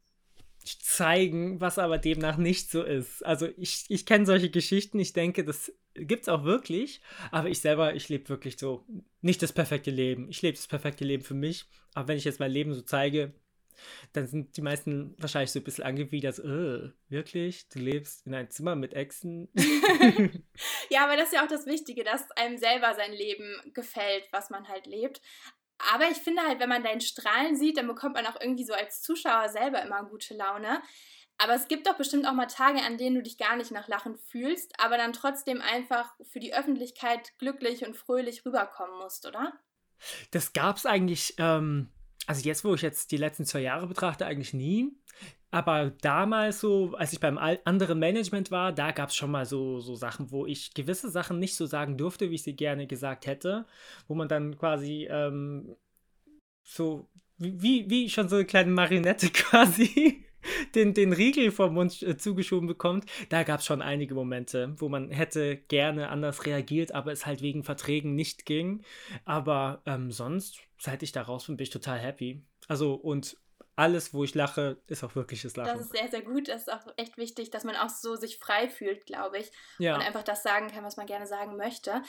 zeigen, 0.65 1.61
was 1.61 1.79
aber 1.79 1.99
demnach 1.99 2.39
nicht 2.39 2.71
so 2.71 2.83
ist. 2.83 3.25
Also 3.25 3.49
ich, 3.57 3.85
ich 3.89 4.07
kenne 4.07 4.27
solche 4.27 4.51
Geschichten, 4.51 4.99
ich 4.99 5.13
denke, 5.13 5.45
das 5.45 5.73
gibt 5.95 6.23
es 6.23 6.29
auch 6.29 6.45
wirklich, 6.45 7.01
aber 7.31 7.49
ich 7.51 7.61
selber, 7.61 7.95
ich 7.95 8.09
lebe 8.09 8.29
wirklich 8.31 8.59
so 8.59 8.85
nicht 9.21 9.43
das 9.43 9.53
perfekte 9.53 9.91
Leben. 9.91 10.29
Ich 10.29 10.43
lebe 10.43 10.57
das 10.57 10.67
perfekte 10.67 11.05
Leben 11.05 11.23
für 11.23 11.35
mich, 11.35 11.67
aber 11.95 12.09
wenn 12.09 12.19
ich 12.19 12.25
jetzt 12.25 12.41
mein 12.41 12.51
Leben 12.51 12.75
so 12.75 12.81
zeige, 12.81 13.35
dann 14.13 14.27
sind 14.27 14.57
die 14.57 14.63
meisten 14.63 15.15
wahrscheinlich 15.19 15.53
so 15.53 15.61
ein 15.61 15.65
bisschen 15.65 15.85
angewidert, 15.85 16.39
äh, 16.39 16.91
wirklich? 17.09 17.69
Du 17.69 17.79
lebst 17.79 18.27
in 18.27 18.35
einem 18.35 18.51
Zimmer 18.51 18.77
mit 18.77 18.95
Echsen? 18.95 19.49
ja, 20.91 21.05
aber 21.05 21.17
das 21.17 21.27
ist 21.27 21.35
ja 21.35 21.45
auch 21.45 21.49
das 21.49 21.67
Wichtige, 21.67 22.05
dass 22.05 22.31
einem 22.33 22.59
selber 22.59 22.95
sein 22.95 23.13
Leben 23.13 23.73
gefällt, 23.73 24.25
was 24.33 24.51
man 24.51 24.69
halt 24.69 24.87
lebt. 24.87 25.21
Aber 25.93 26.11
ich 26.11 26.19
finde 26.19 26.43
halt, 26.43 26.59
wenn 26.59 26.69
man 26.69 26.83
deinen 26.83 27.01
Strahlen 27.01 27.57
sieht, 27.57 27.77
dann 27.77 27.87
bekommt 27.87 28.15
man 28.15 28.27
auch 28.27 28.41
irgendwie 28.41 28.65
so 28.65 28.73
als 28.73 29.03
Zuschauer 29.03 29.49
selber 29.49 29.83
immer 29.83 30.05
gute 30.05 30.35
Laune. 30.35 30.81
Aber 31.39 31.55
es 31.55 31.69
gibt 31.69 31.87
doch 31.87 31.97
bestimmt 31.97 32.27
auch 32.27 32.33
mal 32.33 32.47
Tage, 32.47 32.81
an 32.83 32.97
denen 32.97 33.17
du 33.17 33.23
dich 33.23 33.37
gar 33.37 33.57
nicht 33.57 33.71
nach 33.71 33.89
Lachen 33.89 34.17
fühlst, 34.17 34.73
aber 34.81 34.97
dann 34.97 35.13
trotzdem 35.13 35.61
einfach 35.61 36.15
für 36.23 36.41
die 36.41 36.55
Öffentlichkeit 36.55 37.37
glücklich 37.39 37.87
und 37.87 37.95
fröhlich 37.95 38.47
rüberkommen 38.47 38.99
musst, 38.99 39.27
oder? 39.27 39.53
Das 40.31 40.53
gab 40.53 40.77
es 40.77 40.87
eigentlich, 40.87 41.35
ähm, 41.39 41.91
also 42.27 42.43
jetzt, 42.43 42.65
wo 42.65 42.75
ich 42.75 42.83
jetzt 42.83 43.13
die 43.13 43.17
letzten 43.17 43.45
zwei 43.45 43.61
Jahre 43.61 43.87
betrachte, 43.87 44.27
eigentlich 44.27 44.53
nie. 44.53 44.93
Aber 45.51 45.91
damals 46.03 46.61
so, 46.61 46.95
als 46.97 47.13
ich 47.13 47.21
beim 47.21 47.39
anderen 47.39 47.99
Management 47.99 48.51
war, 48.51 48.73
da 48.73 48.91
gab 48.91 49.11
es 49.11 49.17
schon 49.17 49.31
mal 49.31 49.47
so, 49.47 49.81
so 49.81 49.95
Sachen, 49.95 50.31
wo 50.31 50.45
ich 50.45 50.75
gewisse 50.75 51.09
Sachen 51.09 51.39
nicht 51.39 51.55
so 51.55 51.67
sagen 51.67 51.97
durfte, 51.97 52.31
wie 52.31 52.35
ich 52.35 52.43
sie 52.43 52.57
gerne 52.57 52.87
gesagt 52.87 53.27
hätte. 53.27 53.65
Wo 54.09 54.15
man 54.15 54.29
dann 54.29 54.59
quasi 54.59 55.07
ähm, 55.09 55.77
so, 56.63 57.09
wie, 57.39 57.89
wie 57.89 58.11
schon 58.11 58.29
so 58.29 58.37
eine 58.37 58.45
kleine 58.45 58.73
Marinette 58.73 59.31
quasi 59.33 60.26
den, 60.75 60.95
den 60.95 61.13
Riegel 61.13 61.51
vom 61.51 61.75
Mund 61.75 62.03
äh, 62.03 62.17
zugeschoben 62.17 62.67
bekommt. 62.67 63.07
Da 63.29 63.43
gab 63.43 63.61
es 63.61 63.67
schon 63.67 63.83
einige 63.83 64.15
Momente, 64.15 64.75
wo 64.79 64.89
man 64.89 65.11
hätte 65.11 65.57
gerne 65.57 66.09
anders 66.09 66.47
reagiert, 66.47 66.93
aber 66.93 67.13
es 67.13 67.27
halt 67.27 67.43
wegen 67.43 67.65
Verträgen 67.65 68.15
nicht 68.15 68.47
ging. 68.47 68.83
Aber 69.25 69.83
ähm, 69.87 70.11
sonst, 70.11 70.59
seit 70.79 71.03
ich 71.03 71.13
da 71.13 71.23
raus 71.23 71.47
bin, 71.47 71.57
bin 71.57 71.65
ich 71.65 71.71
total 71.71 71.99
happy. 71.99 72.43
Also 72.69 72.95
und 72.95 73.37
alles, 73.77 74.15
wo 74.15 74.25
ich 74.25 74.35
lache, 74.35 74.79
ist 74.87 75.05
auch 75.05 75.15
wirkliches 75.15 75.55
Lachen. 75.57 75.77
Das 75.77 75.87
ist 75.87 75.93
sehr, 75.93 76.09
sehr 76.09 76.23
gut. 76.23 76.49
Das 76.49 76.63
ist 76.63 76.73
auch 76.73 76.81
echt 76.97 77.19
wichtig, 77.19 77.51
dass 77.51 77.63
man 77.63 77.77
auch 77.77 77.91
so 77.91 78.17
sich 78.17 78.39
frei 78.39 78.69
fühlt, 78.71 79.05
glaube 79.05 79.39
ich. 79.39 79.53
Ja. 79.79 79.95
Und 79.95 80.03
einfach 80.03 80.23
das 80.23 80.43
sagen 80.43 80.69
kann, 80.69 80.83
was 80.83 80.97
man 80.97 81.07
gerne 81.07 81.27
sagen 81.27 81.57
möchte. 81.57 82.03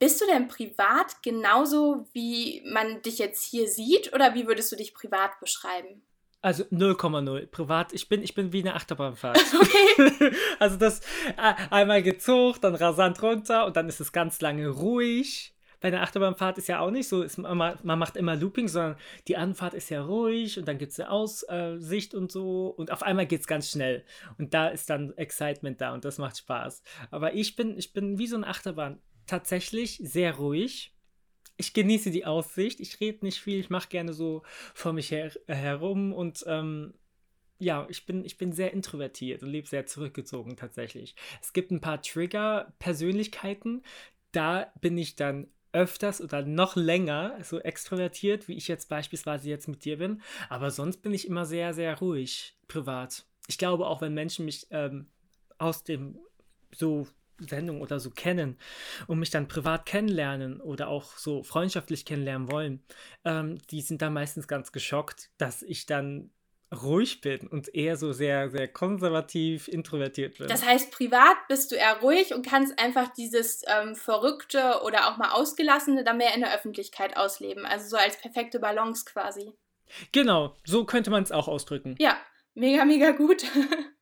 Bist 0.00 0.20
du 0.20 0.26
denn 0.26 0.48
privat 0.48 1.22
genauso, 1.22 2.08
wie 2.12 2.60
man 2.72 3.02
dich 3.02 3.18
jetzt 3.18 3.44
hier 3.44 3.68
sieht? 3.68 4.12
Oder 4.14 4.34
wie 4.34 4.48
würdest 4.48 4.72
du 4.72 4.76
dich 4.76 4.94
privat 4.94 5.38
beschreiben? 5.38 6.02
Also 6.46 6.62
0,0. 6.62 7.48
Privat, 7.48 7.92
ich 7.92 8.08
bin, 8.08 8.22
ich 8.22 8.36
bin 8.36 8.52
wie 8.52 8.60
eine 8.60 8.76
Achterbahnfahrt. 8.76 9.36
Okay. 9.60 10.30
also 10.60 10.76
das 10.76 11.00
äh, 11.36 11.54
einmal 11.70 12.04
gezogen, 12.04 12.60
dann 12.62 12.76
rasant 12.76 13.20
runter 13.20 13.66
und 13.66 13.76
dann 13.76 13.88
ist 13.88 13.98
es 13.98 14.12
ganz 14.12 14.40
lange 14.40 14.68
ruhig 14.68 15.56
bei 15.80 15.90
der 15.90 16.02
Achterbahnfahrt 16.02 16.58
ist 16.58 16.68
ja 16.68 16.80
auch 16.80 16.90
nicht 16.90 17.08
so, 17.08 17.22
ist, 17.22 17.36
man, 17.38 17.78
man 17.82 17.98
macht 17.98 18.16
immer 18.16 18.34
Looping, 18.34 18.66
sondern 18.66 18.96
die 19.28 19.36
Anfahrt 19.36 19.74
ist 19.74 19.90
ja 19.90 20.02
ruhig 20.02 20.58
und 20.58 20.66
dann 20.66 20.78
gibt 20.78 20.92
es 20.92 21.00
eine 21.00 21.10
Aussicht 21.10 22.14
und 22.14 22.32
so 22.32 22.68
und 22.68 22.90
auf 22.90 23.02
einmal 23.02 23.26
geht 23.26 23.40
es 23.40 23.46
ganz 23.46 23.70
schnell 23.70 24.04
und 24.38 24.54
da 24.54 24.68
ist 24.68 24.88
dann 24.88 25.12
Excitement 25.16 25.80
da 25.80 25.92
und 25.92 26.04
das 26.04 26.18
macht 26.18 26.38
Spaß. 26.38 26.82
Aber 27.10 27.34
ich 27.34 27.56
bin, 27.56 27.76
ich 27.76 27.92
bin 27.92 28.18
wie 28.18 28.26
so 28.26 28.36
eine 28.36 28.46
Achterbahn 28.46 29.00
tatsächlich 29.26 30.00
sehr 30.02 30.36
ruhig. 30.36 30.95
Ich 31.56 31.72
genieße 31.72 32.10
die 32.10 32.26
Aussicht, 32.26 32.80
ich 32.80 33.00
rede 33.00 33.24
nicht 33.24 33.40
viel, 33.40 33.58
ich 33.58 33.70
mache 33.70 33.88
gerne 33.88 34.12
so 34.12 34.42
vor 34.74 34.92
mich 34.92 35.10
her, 35.10 35.32
herum 35.46 36.12
und 36.12 36.44
ähm, 36.46 36.94
ja, 37.58 37.86
ich 37.88 38.04
bin, 38.04 38.24
ich 38.24 38.36
bin 38.36 38.52
sehr 38.52 38.72
introvertiert 38.72 39.42
und 39.42 39.48
lebe 39.48 39.66
sehr 39.66 39.86
zurückgezogen 39.86 40.56
tatsächlich. 40.56 41.14
Es 41.40 41.52
gibt 41.52 41.70
ein 41.70 41.80
paar 41.80 42.02
Trigger-Persönlichkeiten, 42.02 43.82
da 44.32 44.70
bin 44.80 44.98
ich 44.98 45.16
dann 45.16 45.48
öfters 45.72 46.20
oder 46.22 46.42
noch 46.42 46.76
länger 46.76 47.38
so 47.42 47.60
extrovertiert, 47.60 48.48
wie 48.48 48.56
ich 48.56 48.66
jetzt 48.68 48.88
beispielsweise 48.88 49.48
jetzt 49.48 49.68
mit 49.68 49.84
dir 49.84 49.98
bin. 49.98 50.22
Aber 50.48 50.70
sonst 50.70 51.02
bin 51.02 51.12
ich 51.12 51.26
immer 51.26 51.44
sehr, 51.44 51.74
sehr 51.74 51.98
ruhig 51.98 52.56
privat. 52.66 53.26
Ich 53.46 53.58
glaube, 53.58 53.86
auch 53.86 54.00
wenn 54.00 54.14
Menschen 54.14 54.46
mich 54.46 54.66
ähm, 54.70 55.06
aus 55.58 55.84
dem 55.84 56.18
so 56.74 57.06
Sendung 57.38 57.80
oder 57.80 58.00
so 58.00 58.10
kennen 58.10 58.58
und 59.06 59.18
mich 59.18 59.30
dann 59.30 59.48
privat 59.48 59.86
kennenlernen 59.86 60.60
oder 60.60 60.88
auch 60.88 61.16
so 61.16 61.42
freundschaftlich 61.42 62.04
kennenlernen 62.04 62.50
wollen, 62.50 62.82
ähm, 63.24 63.58
die 63.70 63.82
sind 63.82 64.02
dann 64.02 64.12
meistens 64.12 64.48
ganz 64.48 64.72
geschockt, 64.72 65.30
dass 65.38 65.62
ich 65.62 65.86
dann 65.86 66.30
ruhig 66.74 67.20
bin 67.20 67.46
und 67.46 67.74
eher 67.74 67.96
so 67.96 68.12
sehr, 68.12 68.50
sehr 68.50 68.68
konservativ, 68.68 69.68
introvertiert 69.68 70.38
bin. 70.38 70.48
Das 70.48 70.64
heißt, 70.64 70.90
privat 70.90 71.36
bist 71.48 71.70
du 71.70 71.76
eher 71.76 72.00
ruhig 72.00 72.34
und 72.34 72.44
kannst 72.44 72.78
einfach 72.78 73.12
dieses 73.14 73.62
ähm, 73.68 73.94
Verrückte 73.94 74.80
oder 74.84 75.08
auch 75.08 75.16
mal 75.16 75.30
Ausgelassene 75.30 76.02
dann 76.02 76.18
mehr 76.18 76.34
in 76.34 76.40
der 76.40 76.54
Öffentlichkeit 76.54 77.16
ausleben. 77.16 77.64
Also 77.66 77.88
so 77.88 77.96
als 77.96 78.18
perfekte 78.18 78.58
Balance 78.58 79.04
quasi. 79.04 79.52
Genau, 80.10 80.56
so 80.64 80.84
könnte 80.84 81.10
man 81.10 81.22
es 81.22 81.30
auch 81.30 81.46
ausdrücken. 81.46 81.94
Ja, 81.98 82.18
mega, 82.54 82.84
mega 82.84 83.12
gut. 83.12 83.44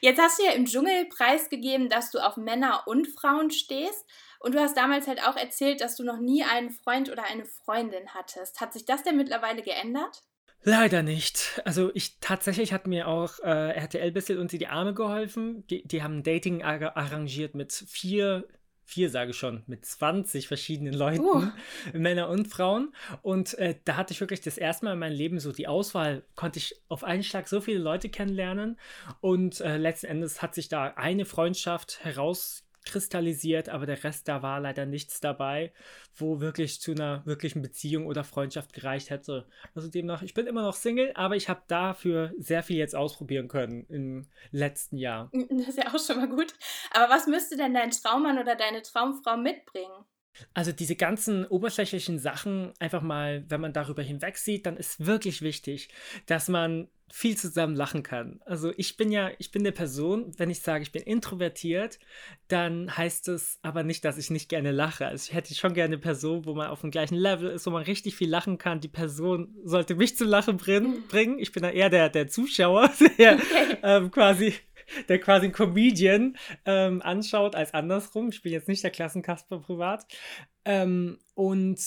Jetzt 0.00 0.20
hast 0.20 0.38
du 0.38 0.44
ja 0.44 0.52
im 0.52 0.66
Dschungel 0.66 1.06
preisgegeben, 1.06 1.88
dass 1.88 2.10
du 2.10 2.18
auf 2.18 2.36
Männer 2.36 2.82
und 2.86 3.08
Frauen 3.08 3.50
stehst. 3.50 4.04
Und 4.40 4.54
du 4.54 4.60
hast 4.60 4.76
damals 4.76 5.06
halt 5.06 5.22
auch 5.26 5.36
erzählt, 5.36 5.80
dass 5.80 5.96
du 5.96 6.04
noch 6.04 6.18
nie 6.18 6.44
einen 6.44 6.70
Freund 6.70 7.10
oder 7.10 7.24
eine 7.24 7.46
Freundin 7.46 8.14
hattest. 8.14 8.60
Hat 8.60 8.72
sich 8.72 8.84
das 8.84 9.02
denn 9.02 9.16
mittlerweile 9.16 9.62
geändert? 9.62 10.22
Leider 10.62 11.02
nicht. 11.02 11.60
Also 11.64 11.90
ich 11.94 12.18
tatsächlich 12.20 12.72
hat 12.72 12.86
mir 12.86 13.08
auch 13.08 13.38
äh, 13.40 13.70
RTL 13.70 14.10
bisschen 14.10 14.38
unter 14.38 14.58
die 14.58 14.66
Arme 14.66 14.94
geholfen. 14.94 15.66
Die, 15.68 15.86
die 15.86 16.02
haben 16.02 16.22
Dating 16.22 16.64
ar 16.64 16.96
arrangiert 16.96 17.54
mit 17.54 17.72
vier 17.72 18.48
vier 18.86 19.10
sage 19.10 19.32
ich 19.32 19.36
schon, 19.36 19.64
mit 19.66 19.84
20 19.84 20.46
verschiedenen 20.46 20.94
Leuten, 20.94 21.24
Uh. 21.24 21.48
Männer 21.92 22.28
und 22.28 22.46
Frauen. 22.46 22.94
Und 23.20 23.54
äh, 23.58 23.74
da 23.84 23.96
hatte 23.96 24.12
ich 24.12 24.20
wirklich 24.20 24.40
das 24.40 24.56
erste 24.56 24.84
Mal 24.84 24.92
in 24.92 25.00
meinem 25.00 25.16
Leben 25.16 25.40
so 25.40 25.52
die 25.52 25.66
Auswahl, 25.66 26.22
konnte 26.36 26.60
ich 26.60 26.80
auf 26.88 27.02
einen 27.02 27.24
Schlag 27.24 27.48
so 27.48 27.60
viele 27.60 27.80
Leute 27.80 28.08
kennenlernen. 28.08 28.78
Und 29.20 29.60
äh, 29.60 29.76
letzten 29.76 30.06
Endes 30.06 30.40
hat 30.40 30.54
sich 30.54 30.68
da 30.68 30.94
eine 30.96 31.24
Freundschaft 31.24 32.04
herauskristallisiert, 32.86 33.68
aber 33.68 33.86
der 33.86 34.02
Rest, 34.02 34.28
da 34.28 34.42
war 34.42 34.60
leider 34.60 34.86
nichts 34.86 35.20
dabei, 35.20 35.72
wo 36.16 36.40
wirklich 36.40 36.80
zu 36.80 36.92
einer 36.92 37.24
wirklichen 37.26 37.62
Beziehung 37.62 38.06
oder 38.06 38.24
Freundschaft 38.24 38.72
gereicht 38.72 39.10
hätte. 39.10 39.46
Also 39.74 39.88
demnach, 39.88 40.22
ich 40.22 40.34
bin 40.34 40.46
immer 40.46 40.62
noch 40.62 40.74
Single, 40.74 41.12
aber 41.14 41.36
ich 41.36 41.48
habe 41.48 41.62
dafür 41.68 42.32
sehr 42.38 42.62
viel 42.62 42.76
jetzt 42.76 42.94
ausprobieren 42.94 43.48
können 43.48 43.86
im 43.88 44.28
letzten 44.50 44.96
Jahr. 44.96 45.30
Das 45.56 45.68
ist 45.68 45.78
ja 45.78 45.92
auch 45.92 45.98
schon 45.98 46.18
mal 46.18 46.28
gut. 46.28 46.54
Aber 46.92 47.12
was 47.12 47.26
müsste 47.26 47.56
denn 47.56 47.74
dein 47.74 47.90
Traummann 47.90 48.38
oder 48.38 48.56
deine 48.56 48.82
Traumfrau 48.82 49.36
mitbringen? 49.36 50.04
Also 50.54 50.70
diese 50.70 50.96
ganzen 50.96 51.46
oberflächlichen 51.46 52.18
Sachen, 52.18 52.72
einfach 52.78 53.00
mal, 53.00 53.44
wenn 53.48 53.60
man 53.60 53.72
darüber 53.72 54.02
hinweg 54.02 54.36
sieht, 54.36 54.66
dann 54.66 54.76
ist 54.76 55.06
wirklich 55.06 55.40
wichtig, 55.40 55.88
dass 56.26 56.48
man 56.48 56.88
viel 57.12 57.36
zusammen 57.36 57.76
lachen 57.76 58.02
kann. 58.02 58.40
Also 58.44 58.72
ich 58.76 58.96
bin 58.96 59.12
ja, 59.12 59.30
ich 59.38 59.50
bin 59.50 59.62
eine 59.62 59.72
Person, 59.72 60.32
wenn 60.36 60.50
ich 60.50 60.60
sage, 60.60 60.82
ich 60.82 60.92
bin 60.92 61.02
introvertiert, 61.02 61.98
dann 62.48 62.96
heißt 62.96 63.28
es 63.28 63.58
aber 63.62 63.84
nicht, 63.84 64.04
dass 64.04 64.18
ich 64.18 64.30
nicht 64.30 64.48
gerne 64.48 64.72
lache. 64.72 65.06
Also 65.06 65.28
ich 65.28 65.34
hätte 65.34 65.54
schon 65.54 65.74
gerne 65.74 65.94
eine 65.94 65.98
Person, 65.98 66.46
wo 66.46 66.54
man 66.54 66.68
auf 66.68 66.80
dem 66.80 66.90
gleichen 66.90 67.16
Level 67.16 67.50
ist, 67.50 67.66
wo 67.66 67.70
man 67.70 67.84
richtig 67.84 68.16
viel 68.16 68.28
lachen 68.28 68.58
kann. 68.58 68.80
Die 68.80 68.88
Person 68.88 69.54
sollte 69.64 69.94
mich 69.94 70.16
zum 70.16 70.28
Lachen 70.28 70.56
bringen. 70.56 71.04
bringen. 71.08 71.38
Ich 71.38 71.52
bin 71.52 71.62
da 71.62 71.70
eher 71.70 71.90
der, 71.90 72.08
der 72.08 72.28
Zuschauer, 72.28 72.90
der 73.18 73.38
ähm, 73.82 74.10
quasi 74.10 74.54
der 75.08 75.18
quasi 75.18 75.46
einen 75.46 75.52
Comedian 75.52 76.36
ähm, 76.64 77.02
anschaut, 77.02 77.56
als 77.56 77.74
andersrum. 77.74 78.28
Ich 78.28 78.42
bin 78.42 78.52
jetzt 78.52 78.68
nicht 78.68 78.84
der 78.84 78.90
Klassenkasper 78.90 79.58
privat. 79.58 80.06
Ähm, 80.64 81.18
und 81.34 81.80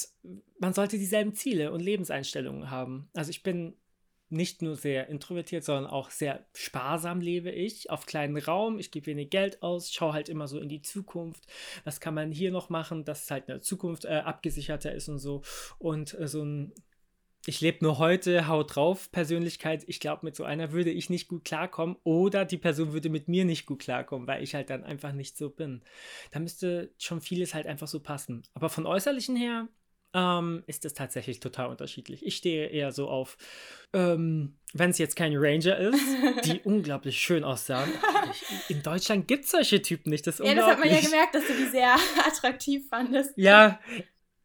man 0.60 0.74
sollte 0.74 0.98
dieselben 0.98 1.34
Ziele 1.34 1.72
und 1.72 1.80
Lebenseinstellungen 1.80 2.70
haben. 2.70 3.10
Also 3.14 3.30
ich 3.30 3.44
bin 3.44 3.76
nicht 4.30 4.62
nur 4.62 4.76
sehr 4.76 5.08
introvertiert, 5.08 5.64
sondern 5.64 5.88
auch 5.88 6.10
sehr 6.10 6.46
sparsam 6.54 7.22
lebe 7.22 7.52
ich 7.52 7.90
auf 7.90 8.06
kleinen 8.06 8.38
Raum. 8.38 8.80
Ich 8.80 8.92
gebe 8.92 9.08
wenig 9.08 9.30
Geld 9.30 9.64
aus, 9.64 9.92
schaue 9.92 10.14
halt 10.14 10.30
immer 10.30 10.48
so 10.48 10.60
in 10.60 10.70
die 10.70 10.82
Zukunft. 10.82 11.46
Was 11.84 12.00
kann 12.00 12.14
man 12.14 12.32
hier 12.32 12.52
noch 12.52 12.70
machen, 12.70 13.06
dass 13.06 13.30
halt 13.32 13.50
eine 13.50 13.62
Zukunft 13.62 14.06
äh, 14.06 14.22
abgesicherter 14.26 14.94
ist 14.94 15.10
und 15.10 15.20
so. 15.20 15.42
Und 15.78 16.18
äh, 16.20 16.28
so 16.28 16.44
ein 16.44 16.74
ich 17.46 17.62
lebe 17.62 17.84
nur 17.84 17.98
heute, 17.98 18.48
haut 18.48 18.76
drauf, 18.76 19.12
Persönlichkeit. 19.12 19.84
Ich 19.88 20.00
glaube, 20.00 20.26
mit 20.26 20.36
so 20.36 20.44
einer 20.44 20.72
würde 20.72 20.92
ich 20.92 21.10
nicht 21.10 21.30
gut 21.30 21.46
klarkommen 21.46 21.96
oder 22.04 22.44
die 22.44 22.58
Person 22.58 22.92
würde 22.92 23.10
mit 23.10 23.28
mir 23.28 23.46
nicht 23.46 23.66
gut 23.66 23.80
klarkommen, 23.80 24.28
weil 24.28 24.44
ich 24.44 24.56
halt 24.56 24.70
dann 24.70 24.84
einfach 24.84 25.14
nicht 25.14 25.38
so 25.38 25.50
bin. 25.50 25.82
Da 26.32 26.40
müsste 26.40 26.94
schon 26.98 27.22
vieles 27.22 27.54
halt 27.54 27.66
einfach 27.66 27.88
so 27.88 28.02
passen. 28.02 28.44
Aber 28.54 28.70
von 28.70 28.86
äußerlichen 28.86 29.38
her 29.38 29.70
ähm, 30.14 30.64
ist 30.68 30.86
es 30.86 30.94
tatsächlich 30.94 31.40
total 31.40 31.68
unterschiedlich. 31.68 32.26
Ich 32.26 32.36
stehe 32.36 32.68
eher 32.68 32.92
so 32.92 33.10
auf, 33.10 33.38
ähm, 33.94 34.58
wenn 34.74 34.90
es 34.90 34.98
jetzt 34.98 35.16
kein 35.16 35.34
Ranger 35.36 35.78
ist, 35.78 36.00
die 36.46 36.60
unglaublich 36.64 37.20
schön 37.20 37.44
aussahen. 37.44 37.92
In 38.70 38.82
Deutschland 38.82 39.28
gibt 39.28 39.46
es 39.46 39.52
solche 39.52 39.82
Typen 39.82 40.10
nicht. 40.10 40.26
Das 40.26 40.40
ja, 40.40 40.54
das 40.56 40.66
hat 40.66 40.80
man 40.80 40.90
ja 40.90 41.00
gemerkt, 41.00 41.36
dass 41.36 41.46
du 41.46 41.54
die 41.54 41.70
sehr 41.70 41.96
attraktiv 42.28 42.88
fandest. 42.90 43.34
Ja, 43.36 43.80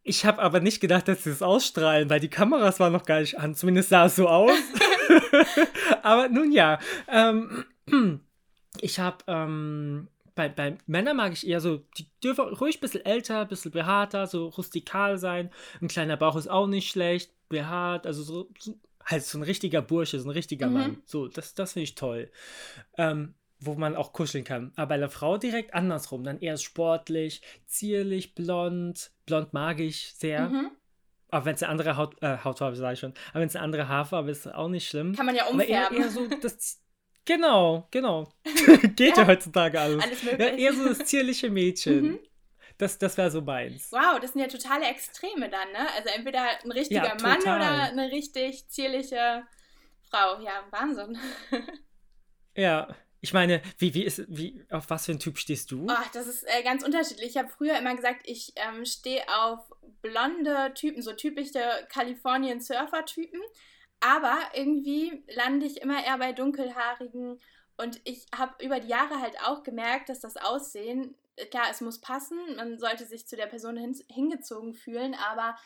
ich 0.02 0.26
habe 0.26 0.42
aber 0.42 0.61
nicht 0.61 0.80
gedacht, 0.80 1.09
dass 1.09 1.25
sie 1.25 1.30
es 1.30 1.40
ausstrahlen, 1.40 2.11
weil 2.11 2.21
die 2.21 2.28
Kameras 2.28 2.78
waren 2.78 2.92
noch 2.92 3.06
gar 3.06 3.21
nicht 3.21 3.38
an. 3.38 3.54
Zumindest 3.54 3.88
sah 3.88 4.06
es 4.06 4.16
so 4.16 4.28
aus. 4.28 4.52
aber 6.02 6.28
nun 6.28 6.52
ja. 6.52 6.78
Ähm, 7.09 7.64
ich 8.80 9.00
habe 9.00 9.25
ähm, 9.28 10.09
bei, 10.35 10.49
bei 10.49 10.76
Männern 10.87 11.17
mag 11.17 11.33
ich 11.33 11.47
eher 11.47 11.61
so, 11.61 11.83
die 11.97 12.07
dürfen 12.23 12.45
ruhig 12.47 12.79
ein 12.79 12.81
bisschen 12.81 13.05
älter, 13.05 13.43
ein 13.43 13.49
bisschen 13.49 13.71
behaarter, 13.71 14.26
so 14.26 14.49
rustikal 14.49 15.19
sein. 15.19 15.50
Ein 15.81 15.88
kleiner 15.88 16.17
Bauch 16.17 16.37
ist 16.37 16.49
auch 16.49 16.67
nicht 16.67 16.91
schlecht, 16.91 17.31
behaart, 17.49 18.07
also 18.07 18.23
so, 18.23 18.50
so 18.59 18.75
halt 19.05 19.23
so 19.23 19.38
ein 19.38 19.43
richtiger 19.43 19.83
Bursche, 19.83 20.19
so 20.19 20.29
ein 20.29 20.33
richtiger 20.33 20.69
mhm. 20.69 20.73
Mann. 20.73 21.03
So, 21.05 21.29
das, 21.29 21.55
das 21.55 21.75
finde 21.75 21.85
ich 21.85 21.95
toll. 21.95 22.31
Ähm, 22.97 23.35
wo 23.61 23.75
man 23.75 23.97
auch 23.97 24.12
kuscheln 24.12 24.45
kann. 24.45 24.73
Aber 24.76 24.88
bei 24.88 24.99
der 24.99 25.09
Frau 25.09 25.38
direkt 25.38 25.75
andersrum. 25.75 26.25
Dann 26.25 26.41
eher 26.41 26.57
sportlich, 26.57 27.43
zierlich, 27.67 28.35
blond. 28.35 29.11
Blond 29.26 29.53
mag 29.53 29.81
ich 29.81 30.12
sehr. 30.14 30.49
Mhm. 30.49 30.71
Aber 31.31 31.47
wenn 31.47 31.55
es 31.55 31.62
eine 31.62 31.71
andere 31.71 31.97
Haut, 31.97 32.23
äh, 32.23 32.38
Hautfarbe 32.45 32.76
sage 32.76 32.95
ich 32.95 33.00
schon. 33.00 33.14
Aber 33.31 33.41
wenn 33.41 33.49
es 33.49 33.57
eine 33.57 33.64
andere 33.64 33.88
Haarfarbe 33.88 34.31
ist, 34.31 34.47
auch 34.53 34.69
nicht 34.69 34.88
schlimm. 34.88 35.14
Kann 35.14 35.26
man 35.26 35.35
ja 35.35 35.47
umfärben. 35.47 35.87
Aber 35.87 35.97
eher, 35.97 36.05
eher 36.05 36.11
so 36.11 36.29
das, 36.29 36.81
genau, 37.25 37.88
genau. 37.90 38.33
Geht 38.97 39.16
ja. 39.16 39.23
ja. 39.23 39.26
heutzutage 39.26 39.81
alles. 39.81 40.02
Alles 40.02 40.23
möglich. 40.23 40.49
Ja, 40.49 40.54
eher 40.54 40.73
so 40.73 40.88
das 40.88 40.99
zierliche 40.99 41.50
Mädchen. 41.50 42.02
Mhm. 42.02 42.19
Das, 42.78 42.99
das 42.99 43.16
wäre 43.16 43.31
so 43.31 43.40
meins. 43.40 43.93
Wow, 43.93 44.19
das 44.21 44.33
sind 44.33 44.40
ja 44.40 44.49
totale 44.49 44.87
Extreme 44.87 45.49
dann, 45.49 45.71
ne? 45.73 45.88
Also 45.97 46.09
entweder 46.09 46.43
ein 46.64 46.73
richtiger 46.73 47.16
ja, 47.16 47.16
Mann 47.23 47.40
oder 47.40 47.85
eine 47.85 48.11
richtig 48.11 48.69
zierliche 48.69 49.45
Frau. 50.11 50.40
Ja, 50.40 50.64
Wahnsinn. 50.71 51.16
ja, 52.57 52.88
ich 53.21 53.33
meine, 53.33 53.62
wie, 53.78 53.95
wie 53.95 54.02
ist, 54.02 54.25
wie, 54.28 54.66
auf 54.71 54.90
was 54.90 55.07
für 55.07 55.12
einen 55.12 55.21
Typ 55.21 55.38
stehst 55.38 55.71
du? 55.71 55.87
Ach, 55.88 56.11
das 56.12 56.26
ist 56.26 56.43
äh, 56.43 56.62
ganz 56.62 56.85
unterschiedlich. 56.85 57.31
Ich 57.31 57.37
habe 57.37 57.49
früher 57.49 57.78
immer 57.78 57.95
gesagt, 57.95 58.23
ich 58.25 58.52
ähm, 58.57 58.85
stehe 58.85 59.23
auf 59.28 59.61
blonde 60.02 60.75
Typen, 60.75 61.00
so 61.00 61.12
typische 61.12 61.62
Kalifornien-Surfer-Typen. 61.88 63.40
Aber 64.04 64.38
irgendwie 64.52 65.25
lande 65.34 65.64
ich 65.64 65.80
immer 65.80 66.04
eher 66.04 66.18
bei 66.18 66.32
dunkelhaarigen. 66.32 67.40
Und 67.78 68.00
ich 68.04 68.26
habe 68.37 68.62
über 68.62 68.78
die 68.78 68.88
Jahre 68.88 69.18
halt 69.20 69.40
auch 69.42 69.62
gemerkt, 69.62 70.11
dass 70.11 70.20
das 70.20 70.37
Aussehen, 70.37 71.16
klar, 71.50 71.68
es 71.70 71.80
muss 71.80 72.02
passen, 72.02 72.38
man 72.56 72.78
sollte 72.78 73.06
sich 73.06 73.26
zu 73.26 73.34
der 73.34 73.46
Person 73.46 73.78
hin, 73.78 73.99
hingezogen 74.08 74.75
fühlen, 74.75 75.14
aber 75.14 75.56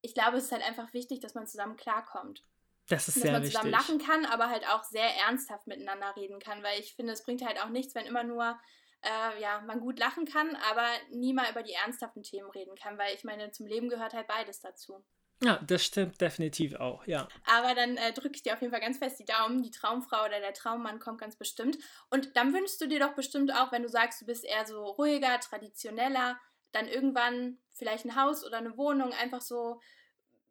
ich 0.00 0.14
glaube, 0.14 0.38
es 0.38 0.44
ist 0.44 0.52
halt 0.52 0.66
einfach 0.66 0.94
wichtig, 0.94 1.20
dass 1.20 1.34
man 1.34 1.46
zusammen 1.46 1.76
klarkommt. 1.76 2.42
Das 2.88 3.08
ist 3.08 3.16
dass 3.16 3.22
sehr 3.22 3.32
man 3.32 3.42
wichtig. 3.42 3.56
zusammen 3.56 3.72
lachen 3.72 3.98
kann, 3.98 4.24
aber 4.24 4.48
halt 4.48 4.66
auch 4.68 4.82
sehr 4.82 5.14
ernsthaft 5.26 5.66
miteinander 5.66 6.16
reden 6.16 6.38
kann, 6.38 6.62
weil 6.62 6.80
ich 6.80 6.94
finde, 6.94 7.12
es 7.12 7.24
bringt 7.24 7.44
halt 7.44 7.62
auch 7.62 7.68
nichts, 7.68 7.94
wenn 7.94 8.06
immer 8.06 8.24
nur 8.24 8.58
äh, 9.02 9.40
ja, 9.40 9.60
man 9.60 9.80
gut 9.80 9.98
lachen 9.98 10.24
kann, 10.24 10.56
aber 10.70 10.86
nie 11.10 11.34
mal 11.34 11.50
über 11.50 11.62
die 11.62 11.74
ernsthaften 11.74 12.22
Themen 12.22 12.50
reden 12.50 12.74
kann, 12.74 12.96
weil 12.96 13.14
ich 13.14 13.24
meine, 13.24 13.50
zum 13.50 13.66
Leben 13.66 13.90
gehört 13.90 14.14
halt 14.14 14.28
beides 14.28 14.60
dazu. 14.60 15.04
Ja, 15.42 15.60
das 15.66 15.84
stimmt 15.84 16.20
definitiv 16.20 16.74
auch, 16.76 17.06
ja. 17.06 17.28
Aber 17.44 17.74
dann 17.74 17.96
äh, 17.98 18.12
drücke 18.12 18.36
ich 18.36 18.42
dir 18.42 18.54
auf 18.54 18.62
jeden 18.62 18.72
Fall 18.72 18.80
ganz 18.80 18.98
fest 18.98 19.18
die 19.18 19.24
Daumen. 19.24 19.62
Die 19.62 19.70
Traumfrau 19.70 20.24
oder 20.24 20.40
der 20.40 20.54
Traummann 20.54 20.98
kommt 20.98 21.20
ganz 21.20 21.36
bestimmt. 21.36 21.76
Und 22.10 22.36
dann 22.36 22.54
wünschst 22.54 22.80
du 22.80 22.88
dir 22.88 23.00
doch 23.00 23.14
bestimmt 23.14 23.52
auch, 23.52 23.70
wenn 23.70 23.82
du 23.82 23.88
sagst, 23.88 24.22
du 24.22 24.26
bist 24.26 24.44
eher 24.44 24.66
so 24.66 24.82
ruhiger, 24.84 25.38
traditioneller, 25.40 26.38
dann 26.72 26.88
irgendwann 26.88 27.58
vielleicht 27.74 28.06
ein 28.06 28.16
Haus 28.16 28.44
oder 28.44 28.58
eine 28.58 28.76
Wohnung, 28.78 29.12
einfach 29.12 29.42
so 29.42 29.80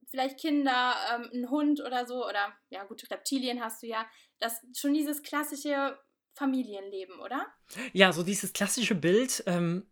vielleicht 0.08 0.40
Kinder, 0.40 0.96
ähm, 1.14 1.30
ein 1.34 1.50
Hund 1.50 1.82
oder 1.82 2.06
so, 2.06 2.26
oder 2.28 2.54
ja 2.70 2.84
gut, 2.84 3.10
Reptilien 3.10 3.64
hast 3.64 3.82
du 3.82 3.88
ja, 3.88 4.06
das 4.40 4.62
schon 4.76 4.94
dieses 4.94 5.24
klassische 5.24 5.98
Familienleben, 6.34 7.20
oder? 7.20 7.48
Ja, 7.94 8.14
so 8.14 8.22
dieses 8.22 8.54
klassische 8.54 8.96
Bild, 8.96 9.44
ähm, 9.48 9.90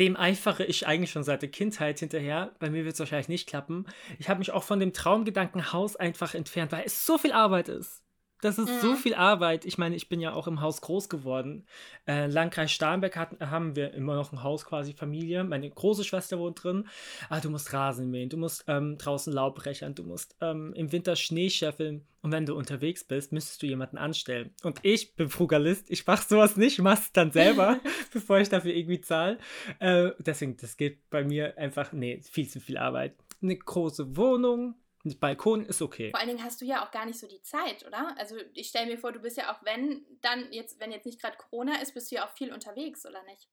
dem 0.00 0.16
eifere 0.16 0.64
ich 0.64 0.86
eigentlich 0.86 1.10
schon 1.10 1.24
seit 1.24 1.42
der 1.42 1.50
Kindheit 1.50 2.00
hinterher. 2.00 2.52
Bei 2.58 2.70
mir 2.70 2.84
wird 2.84 2.94
es 2.94 3.00
wahrscheinlich 3.00 3.28
nicht 3.28 3.48
klappen. 3.48 3.86
Ich 4.18 4.28
habe 4.30 4.38
mich 4.38 4.50
auch 4.50 4.64
von 4.64 4.80
dem 4.80 4.94
Traumgedanken 4.94 5.72
Haus 5.72 5.94
einfach 5.94 6.34
entfernt, 6.34 6.72
weil 6.72 6.84
es 6.86 7.04
so 7.06 7.18
viel 7.18 7.32
Arbeit 7.32 7.68
ist. 7.68 7.99
Das 8.40 8.58
ist 8.58 8.68
mhm. 8.68 8.80
so 8.80 8.94
viel 8.94 9.14
Arbeit. 9.14 9.64
Ich 9.64 9.78
meine, 9.78 9.96
ich 9.96 10.08
bin 10.08 10.20
ja 10.20 10.32
auch 10.32 10.46
im 10.46 10.60
Haus 10.60 10.80
groß 10.80 11.08
geworden. 11.08 11.66
Äh, 12.06 12.26
Landkreis 12.26 12.72
Starnberg 12.72 13.16
hat, 13.16 13.40
haben 13.40 13.76
wir 13.76 13.92
immer 13.94 14.14
noch 14.14 14.32
ein 14.32 14.42
Haus, 14.42 14.64
quasi 14.64 14.92
Familie. 14.92 15.44
Meine 15.44 15.68
große 15.68 16.04
Schwester 16.04 16.38
wohnt 16.38 16.62
drin. 16.62 16.88
Ah, 17.28 17.40
du 17.40 17.50
musst 17.50 17.72
Rasen 17.72 18.10
mähen, 18.10 18.28
du 18.28 18.36
musst 18.36 18.64
ähm, 18.66 18.98
draußen 18.98 19.32
Laub 19.32 19.56
brechern, 19.56 19.94
du 19.94 20.04
musst 20.04 20.36
ähm, 20.40 20.72
im 20.74 20.92
Winter 20.92 21.16
Schnee 21.16 21.50
scheffeln. 21.50 22.06
Und 22.22 22.32
wenn 22.32 22.44
du 22.44 22.54
unterwegs 22.54 23.04
bist, 23.04 23.32
müsstest 23.32 23.62
du 23.62 23.66
jemanden 23.66 23.96
anstellen. 23.96 24.50
Und 24.62 24.80
ich 24.82 25.14
bin 25.14 25.30
Frugalist, 25.30 25.90
ich 25.90 26.06
mache 26.06 26.26
sowas 26.28 26.56
nicht, 26.56 26.74
ich 26.74 26.82
mache 26.82 27.00
es 27.00 27.12
dann 27.12 27.32
selber, 27.32 27.80
bevor 28.12 28.38
ich 28.38 28.48
dafür 28.50 28.74
irgendwie 28.74 29.00
zahle. 29.00 29.38
Äh, 29.78 30.10
deswegen, 30.18 30.56
das 30.58 30.76
geht 30.76 31.08
bei 31.08 31.24
mir 31.24 31.56
einfach, 31.56 31.92
nee, 31.92 32.20
viel 32.22 32.48
zu 32.48 32.60
viel 32.60 32.76
Arbeit. 32.76 33.14
Eine 33.42 33.56
große 33.56 34.16
Wohnung, 34.16 34.74
Balkon 35.04 35.64
ist 35.64 35.80
okay. 35.80 36.10
Vor 36.10 36.20
allen 36.20 36.28
Dingen 36.28 36.44
hast 36.44 36.60
du 36.60 36.64
ja 36.64 36.84
auch 36.84 36.90
gar 36.90 37.06
nicht 37.06 37.18
so 37.18 37.26
die 37.26 37.42
Zeit, 37.42 37.86
oder? 37.86 38.14
Also 38.18 38.36
ich 38.54 38.68
stelle 38.68 38.86
mir 38.86 38.98
vor, 38.98 39.12
du 39.12 39.20
bist 39.20 39.36
ja 39.36 39.52
auch, 39.52 39.64
wenn 39.64 40.04
dann 40.20 40.52
jetzt, 40.52 40.78
wenn 40.80 40.92
jetzt 40.92 41.06
nicht 41.06 41.20
gerade 41.20 41.36
Corona 41.36 41.80
ist, 41.80 41.94
bist 41.94 42.10
du 42.10 42.16
ja 42.16 42.26
auch 42.26 42.32
viel 42.32 42.52
unterwegs, 42.52 43.06
oder 43.06 43.22
nicht? 43.24 43.48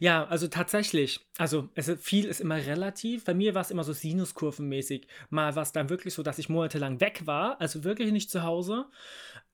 Ja, 0.00 0.24
also 0.26 0.48
tatsächlich. 0.48 1.20
Also 1.36 1.68
es, 1.74 1.90
viel 2.00 2.24
ist 2.24 2.40
immer 2.40 2.56
relativ. 2.56 3.24
Bei 3.24 3.34
mir 3.34 3.54
war 3.54 3.62
es 3.62 3.70
immer 3.70 3.84
so 3.84 3.92
sinuskurvenmäßig. 3.92 5.06
Mal 5.30 5.54
war 5.56 5.62
es 5.62 5.72
dann 5.72 5.90
wirklich 5.90 6.14
so, 6.14 6.22
dass 6.22 6.38
ich 6.38 6.48
monatelang 6.48 7.00
weg 7.00 7.26
war, 7.26 7.60
also 7.60 7.84
wirklich 7.84 8.12
nicht 8.12 8.30
zu 8.30 8.42
Hause. 8.42 8.86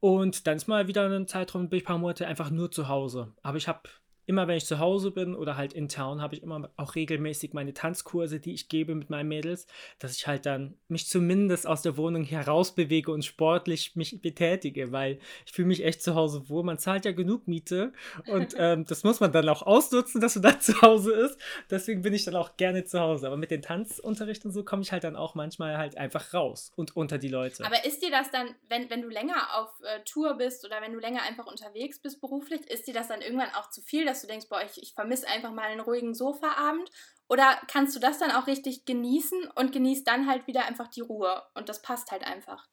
Und 0.01 0.47
dann 0.47 0.57
ist 0.57 0.69
mal 0.69 0.87
wieder 0.89 1.09
ein 1.09 1.27
Zeitraum, 1.27 1.69
bin 1.69 1.79
ich 1.79 1.85
ein 1.85 1.87
paar 1.87 1.99
Monate 1.99 2.27
einfach 2.27 2.51
nur 2.51 2.71
zu 2.71 2.89
Hause. 2.89 3.35
Aber 3.43 3.57
ich 3.57 3.69
habe 3.69 3.89
immer 4.27 4.49
wenn 4.49 4.57
ich 4.57 4.67
zu 4.67 4.79
Hause 4.79 5.11
bin 5.11 5.35
oder 5.35 5.57
halt 5.57 5.73
in 5.73 5.89
Town, 5.89 6.23
habe 6.23 6.35
ich 6.35 6.43
immer 6.43 6.71
auch 6.77 6.95
regelmäßig 6.95 7.53
meine 7.53 7.75
Tanzkurse, 7.75 8.41
die 8.41 8.55
ich 8.55 8.69
gebe 8.69 8.95
mit 8.95 9.11
meinen 9.11 9.29
Mädels, 9.29 9.67
dass 9.99 10.17
ich 10.17 10.27
halt 10.27 10.47
dann 10.47 10.75
mich 10.89 11.09
zumindest 11.09 11.67
aus 11.67 11.83
der 11.83 11.97
Wohnung 11.97 12.25
herausbewege 12.25 13.13
und 13.13 13.25
sportlich 13.25 13.97
mich 13.97 14.21
betätige, 14.23 14.93
weil 14.93 15.19
ich 15.47 15.53
fühle 15.53 15.69
mich 15.69 15.85
echt 15.85 16.03
zu 16.03 16.15
Hause 16.15 16.49
wohl. 16.49 16.63
Man 16.63 16.79
zahlt 16.79 17.05
ja 17.05 17.13
genug 17.13 17.49
Miete 17.49 17.93
und 18.27 18.55
ähm, 18.59 18.85
das 18.87 19.05
muss 19.05 19.21
man 19.21 19.33
dann 19.33 19.49
auch 19.49 19.63
ausnutzen, 19.63 20.21
dass 20.21 20.37
man 20.37 20.43
da 20.43 20.61
zu 20.61 20.81
Hause 20.81 21.13
ist. 21.13 21.39
Deswegen 21.71 22.03
bin 22.03 22.15
ich 22.15 22.25
dann 22.25 22.37
auch 22.37 22.57
gerne 22.57 22.85
zu 22.85 23.01
Hause. 23.01 23.27
Aber 23.27 23.37
mit 23.37 23.51
den 23.51 23.63
Tanzunterrichten 23.63 24.51
so 24.51 24.65
komme 24.65 24.83
ich 24.83 24.93
halt 24.93 25.05
dann 25.05 25.17
auch 25.17 25.35
manchmal 25.35 25.77
halt 25.77 25.97
einfach 25.99 26.33
raus 26.33 26.73
und 26.77 26.97
unter 26.97 27.19
die 27.19 27.29
Leute. 27.29 27.65
Aber 27.65 27.85
ist 27.85 28.03
dir 28.03 28.11
das 28.11 28.31
dann, 28.31 28.55
wenn, 28.69 28.89
wenn 28.91 29.03
du 29.03 29.09
länger 29.09 29.59
auf 29.59 29.69
äh, 29.83 30.01
Tour 30.05 30.35
bist 30.35 30.65
oder 30.65 30.81
wenn 30.81 30.93
du 30.93 30.99
länger 30.99 31.23
einfach 31.23 31.47
unterwegs 31.47 31.99
bist 31.99 32.21
beruflich, 32.21 32.61
ist 32.71 32.87
dir 32.87 32.95
das 32.95 33.09
dann 33.09 33.21
irgendwann 33.21 33.51
auch 33.55 33.71
zu 33.71 33.83
viel, 33.83 34.05
dass 34.15 34.23
du 34.23 34.29
denkst, 34.29 34.49
boah, 34.49 34.63
ich, 34.63 34.81
ich 34.83 34.95
vermisse 34.95 35.29
einfach 35.29 35.53
mal 35.53 35.65
einen 35.65 35.81
ruhigen 35.81 36.15
Sofaabend? 36.15 36.91
Oder 37.29 37.61
kannst 37.69 37.97
du 37.97 38.01
das 38.01 38.19
dann 38.19 38.31
auch 38.31 38.47
richtig 38.47 38.85
genießen 38.85 39.51
und 39.55 39.73
genießt 39.73 40.07
dann 40.07 40.29
halt 40.29 40.47
wieder 40.47 40.67
einfach 40.67 40.89
die 40.89 41.01
Ruhe 41.01 41.43
und 41.55 41.69
das 41.69 41.83
passt 41.83 42.11
halt 42.11 42.25
einfach? 42.25 42.69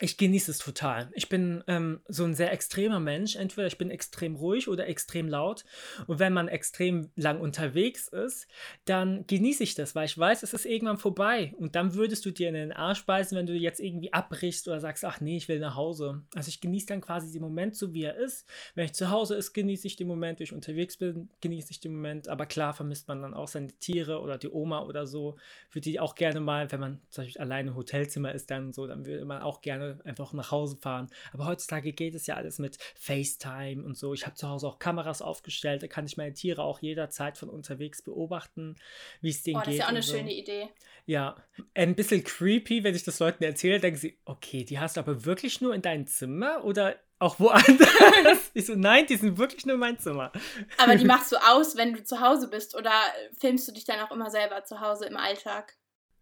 Ich 0.00 0.16
genieße 0.16 0.52
es 0.52 0.58
total. 0.58 1.10
Ich 1.14 1.28
bin 1.28 1.64
ähm, 1.66 2.00
so 2.06 2.22
ein 2.22 2.34
sehr 2.34 2.52
extremer 2.52 3.00
Mensch. 3.00 3.34
Entweder 3.34 3.66
ich 3.66 3.78
bin 3.78 3.90
extrem 3.90 4.36
ruhig 4.36 4.68
oder 4.68 4.86
extrem 4.86 5.26
laut. 5.26 5.64
Und 6.06 6.20
wenn 6.20 6.32
man 6.32 6.46
extrem 6.46 7.10
lang 7.16 7.40
unterwegs 7.40 8.06
ist, 8.06 8.46
dann 8.84 9.26
genieße 9.26 9.64
ich 9.64 9.74
das, 9.74 9.96
weil 9.96 10.06
ich 10.06 10.16
weiß, 10.16 10.44
es 10.44 10.54
ist 10.54 10.66
irgendwann 10.66 10.98
vorbei. 10.98 11.52
Und 11.58 11.74
dann 11.74 11.94
würdest 11.94 12.24
du 12.24 12.30
dir 12.30 12.48
in 12.48 12.54
den 12.54 12.72
Arsch 12.72 13.06
beißen, 13.06 13.36
wenn 13.36 13.46
du 13.46 13.54
jetzt 13.54 13.80
irgendwie 13.80 14.12
abbrichst 14.12 14.68
oder 14.68 14.80
sagst, 14.80 15.04
ach 15.04 15.20
nee, 15.20 15.36
ich 15.36 15.48
will 15.48 15.58
nach 15.58 15.74
Hause. 15.74 16.22
Also 16.32 16.48
ich 16.48 16.60
genieße 16.60 16.86
dann 16.86 17.00
quasi 17.00 17.32
den 17.32 17.42
Moment 17.42 17.74
so, 17.74 17.92
wie 17.92 18.04
er 18.04 18.16
ist. 18.16 18.46
Wenn 18.76 18.84
ich 18.84 18.92
zu 18.92 19.10
Hause 19.10 19.34
ist, 19.34 19.52
genieße 19.52 19.88
ich 19.88 19.96
den 19.96 20.06
Moment. 20.06 20.38
Wenn 20.38 20.44
ich 20.44 20.52
unterwegs 20.52 20.96
bin, 20.96 21.28
genieße 21.40 21.72
ich 21.72 21.80
den 21.80 21.92
Moment. 21.92 22.28
Aber 22.28 22.46
klar 22.46 22.72
vermisst 22.72 23.08
man 23.08 23.20
dann 23.22 23.34
auch 23.34 23.48
seine 23.48 23.72
Tiere 23.78 24.20
oder 24.20 24.38
die 24.38 24.48
Oma 24.48 24.82
oder 24.84 25.08
so. 25.08 25.36
Würde 25.72 25.90
die 25.90 25.98
auch 25.98 26.14
gerne 26.14 26.38
mal, 26.38 26.70
wenn 26.70 26.78
man 26.78 27.00
zum 27.08 27.24
Beispiel 27.24 27.42
alleine 27.42 27.70
im 27.70 27.76
Hotelzimmer 27.76 28.32
ist, 28.32 28.48
dann 28.52 28.72
so, 28.72 28.86
dann 28.86 29.04
würde 29.04 29.24
man 29.24 29.42
auch 29.42 29.60
gerne 29.60 29.87
einfach 30.04 30.32
nach 30.32 30.50
Hause 30.50 30.76
fahren. 30.76 31.08
Aber 31.32 31.46
heutzutage 31.46 31.92
geht 31.92 32.14
es 32.14 32.26
ja 32.26 32.36
alles 32.36 32.58
mit 32.58 32.78
FaceTime 32.96 33.84
und 33.84 33.96
so. 33.96 34.14
Ich 34.14 34.26
habe 34.26 34.36
zu 34.36 34.48
Hause 34.48 34.66
auch 34.66 34.78
Kameras 34.78 35.22
aufgestellt, 35.22 35.82
da 35.82 35.86
kann 35.86 36.06
ich 36.06 36.16
meine 36.16 36.34
Tiere 36.34 36.62
auch 36.62 36.80
jederzeit 36.80 37.38
von 37.38 37.48
unterwegs 37.48 38.02
beobachten, 38.02 38.76
wie 39.20 39.30
es 39.30 39.42
denen 39.42 39.56
oh, 39.56 39.60
geht. 39.60 39.68
Das 39.68 39.74
ist 39.74 39.78
ja 39.80 39.84
auch 39.86 39.90
eine 39.90 40.02
so. 40.02 40.16
schöne 40.16 40.32
Idee. 40.32 40.68
Ja, 41.06 41.36
ein 41.74 41.94
bisschen 41.94 42.22
creepy, 42.22 42.84
wenn 42.84 42.94
ich 42.94 43.04
das 43.04 43.18
Leuten 43.18 43.42
erzähle, 43.42 43.80
denken 43.80 43.98
sie, 43.98 44.18
okay, 44.24 44.64
die 44.64 44.78
hast 44.78 44.96
du 44.96 45.00
aber 45.00 45.24
wirklich 45.24 45.60
nur 45.60 45.74
in 45.74 45.82
deinem 45.82 46.06
Zimmer 46.06 46.64
oder 46.64 46.96
auch 47.18 47.40
woanders. 47.40 48.50
ich 48.54 48.66
so, 48.66 48.74
nein, 48.74 49.06
die 49.06 49.16
sind 49.16 49.38
wirklich 49.38 49.66
nur 49.66 49.74
in 49.74 49.80
meinem 49.80 49.98
Zimmer. 49.98 50.32
Aber 50.76 50.96
die 50.96 51.04
machst 51.06 51.32
du 51.32 51.36
aus, 51.36 51.76
wenn 51.76 51.94
du 51.94 52.04
zu 52.04 52.20
Hause 52.20 52.48
bist 52.48 52.76
oder 52.76 52.92
filmst 53.38 53.66
du 53.66 53.72
dich 53.72 53.84
dann 53.84 54.00
auch 54.00 54.10
immer 54.10 54.30
selber 54.30 54.64
zu 54.64 54.80
Hause 54.80 55.06
im 55.06 55.16
Alltag? 55.16 55.76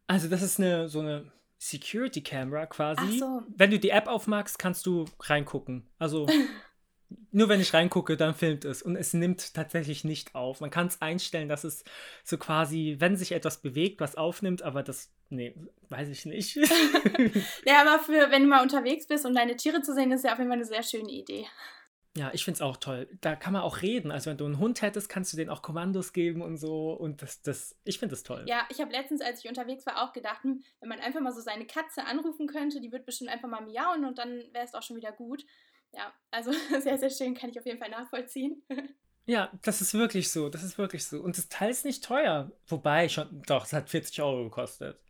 Also 0.06 0.28
das 0.28 0.42
ist 0.42 0.60
eine 0.60 0.88
so 0.88 1.00
eine 1.00 1.32
Security 1.58 2.22
Camera 2.22 2.66
quasi. 2.66 3.18
So. 3.18 3.42
Wenn 3.56 3.70
du 3.70 3.78
die 3.78 3.90
App 3.90 4.08
aufmachst, 4.08 4.58
kannst 4.58 4.86
du 4.86 5.06
reingucken. 5.20 5.86
Also 5.98 6.26
nur 7.30 7.48
wenn 7.48 7.60
ich 7.60 7.72
reingucke, 7.72 8.16
dann 8.16 8.34
filmt 8.34 8.64
es. 8.64 8.82
Und 8.82 8.96
es 8.96 9.14
nimmt 9.14 9.54
tatsächlich 9.54 10.04
nicht 10.04 10.34
auf. 10.34 10.60
Man 10.60 10.70
kann 10.70 10.88
es 10.88 11.00
einstellen, 11.00 11.48
dass 11.48 11.64
es 11.64 11.84
so 12.24 12.38
quasi, 12.38 12.96
wenn 12.98 13.16
sich 13.16 13.32
etwas 13.32 13.58
bewegt, 13.58 14.00
was 14.00 14.16
aufnimmt, 14.16 14.62
aber 14.62 14.82
das, 14.82 15.10
nee, 15.30 15.54
weiß 15.88 16.08
ich 16.08 16.26
nicht. 16.26 16.56
ja, 17.66 17.82
aber 17.82 18.02
für, 18.02 18.30
wenn 18.30 18.42
du 18.42 18.48
mal 18.48 18.62
unterwegs 18.62 19.06
bist 19.06 19.24
und 19.26 19.34
deine 19.34 19.56
Tiere 19.56 19.82
zu 19.82 19.94
sehen, 19.94 20.12
ist 20.12 20.24
ja 20.24 20.32
auf 20.32 20.38
jeden 20.38 20.50
Fall 20.50 20.58
eine 20.58 20.66
sehr 20.66 20.82
schöne 20.82 21.10
Idee. 21.10 21.46
Ja, 22.16 22.30
ich 22.32 22.44
finde 22.44 22.56
es 22.56 22.62
auch 22.62 22.78
toll. 22.78 23.08
Da 23.20 23.36
kann 23.36 23.52
man 23.52 23.62
auch 23.62 23.82
reden. 23.82 24.10
Also 24.10 24.30
wenn 24.30 24.38
du 24.38 24.46
einen 24.46 24.58
Hund 24.58 24.80
hättest, 24.80 25.08
kannst 25.08 25.32
du 25.32 25.36
denen 25.36 25.50
auch 25.50 25.60
Kommandos 25.60 26.14
geben 26.14 26.40
und 26.40 26.56
so. 26.56 26.92
Und 26.92 27.20
das, 27.20 27.42
das, 27.42 27.76
ich 27.84 27.98
finde 27.98 28.14
das 28.14 28.22
toll. 28.22 28.44
Ja, 28.48 28.66
ich 28.70 28.80
habe 28.80 28.90
letztens, 28.90 29.20
als 29.20 29.44
ich 29.44 29.48
unterwegs 29.48 29.84
war, 29.84 30.02
auch 30.02 30.12
gedacht, 30.14 30.42
hm, 30.42 30.62
wenn 30.80 30.88
man 30.88 31.00
einfach 31.00 31.20
mal 31.20 31.32
so 31.32 31.42
seine 31.42 31.66
Katze 31.66 32.06
anrufen 32.06 32.46
könnte, 32.46 32.80
die 32.80 32.90
wird 32.90 33.04
bestimmt 33.04 33.30
einfach 33.30 33.48
mal 33.48 33.60
miauen 33.60 34.06
und 34.06 34.18
dann 34.18 34.42
wäre 34.52 34.64
es 34.64 34.74
auch 34.74 34.82
schon 34.82 34.96
wieder 34.96 35.12
gut. 35.12 35.44
Ja, 35.92 36.12
also 36.30 36.52
sehr, 36.80 36.98
sehr 36.98 37.10
schön, 37.10 37.34
kann 37.34 37.50
ich 37.50 37.58
auf 37.58 37.66
jeden 37.66 37.78
Fall 37.78 37.90
nachvollziehen. 37.90 38.62
Ja, 39.28 39.50
das 39.62 39.80
ist 39.80 39.92
wirklich 39.92 40.30
so. 40.30 40.48
Das 40.48 40.62
ist 40.62 40.78
wirklich 40.78 41.04
so. 41.04 41.20
Und 41.20 41.36
das 41.36 41.48
Teil 41.48 41.70
ist 41.70 41.84
nicht 41.84 42.04
teuer. 42.04 42.52
Wobei, 42.68 43.08
schon, 43.08 43.42
doch, 43.48 43.64
es 43.64 43.72
hat 43.72 43.90
40 43.90 44.22
Euro 44.22 44.44
gekostet. 44.44 45.00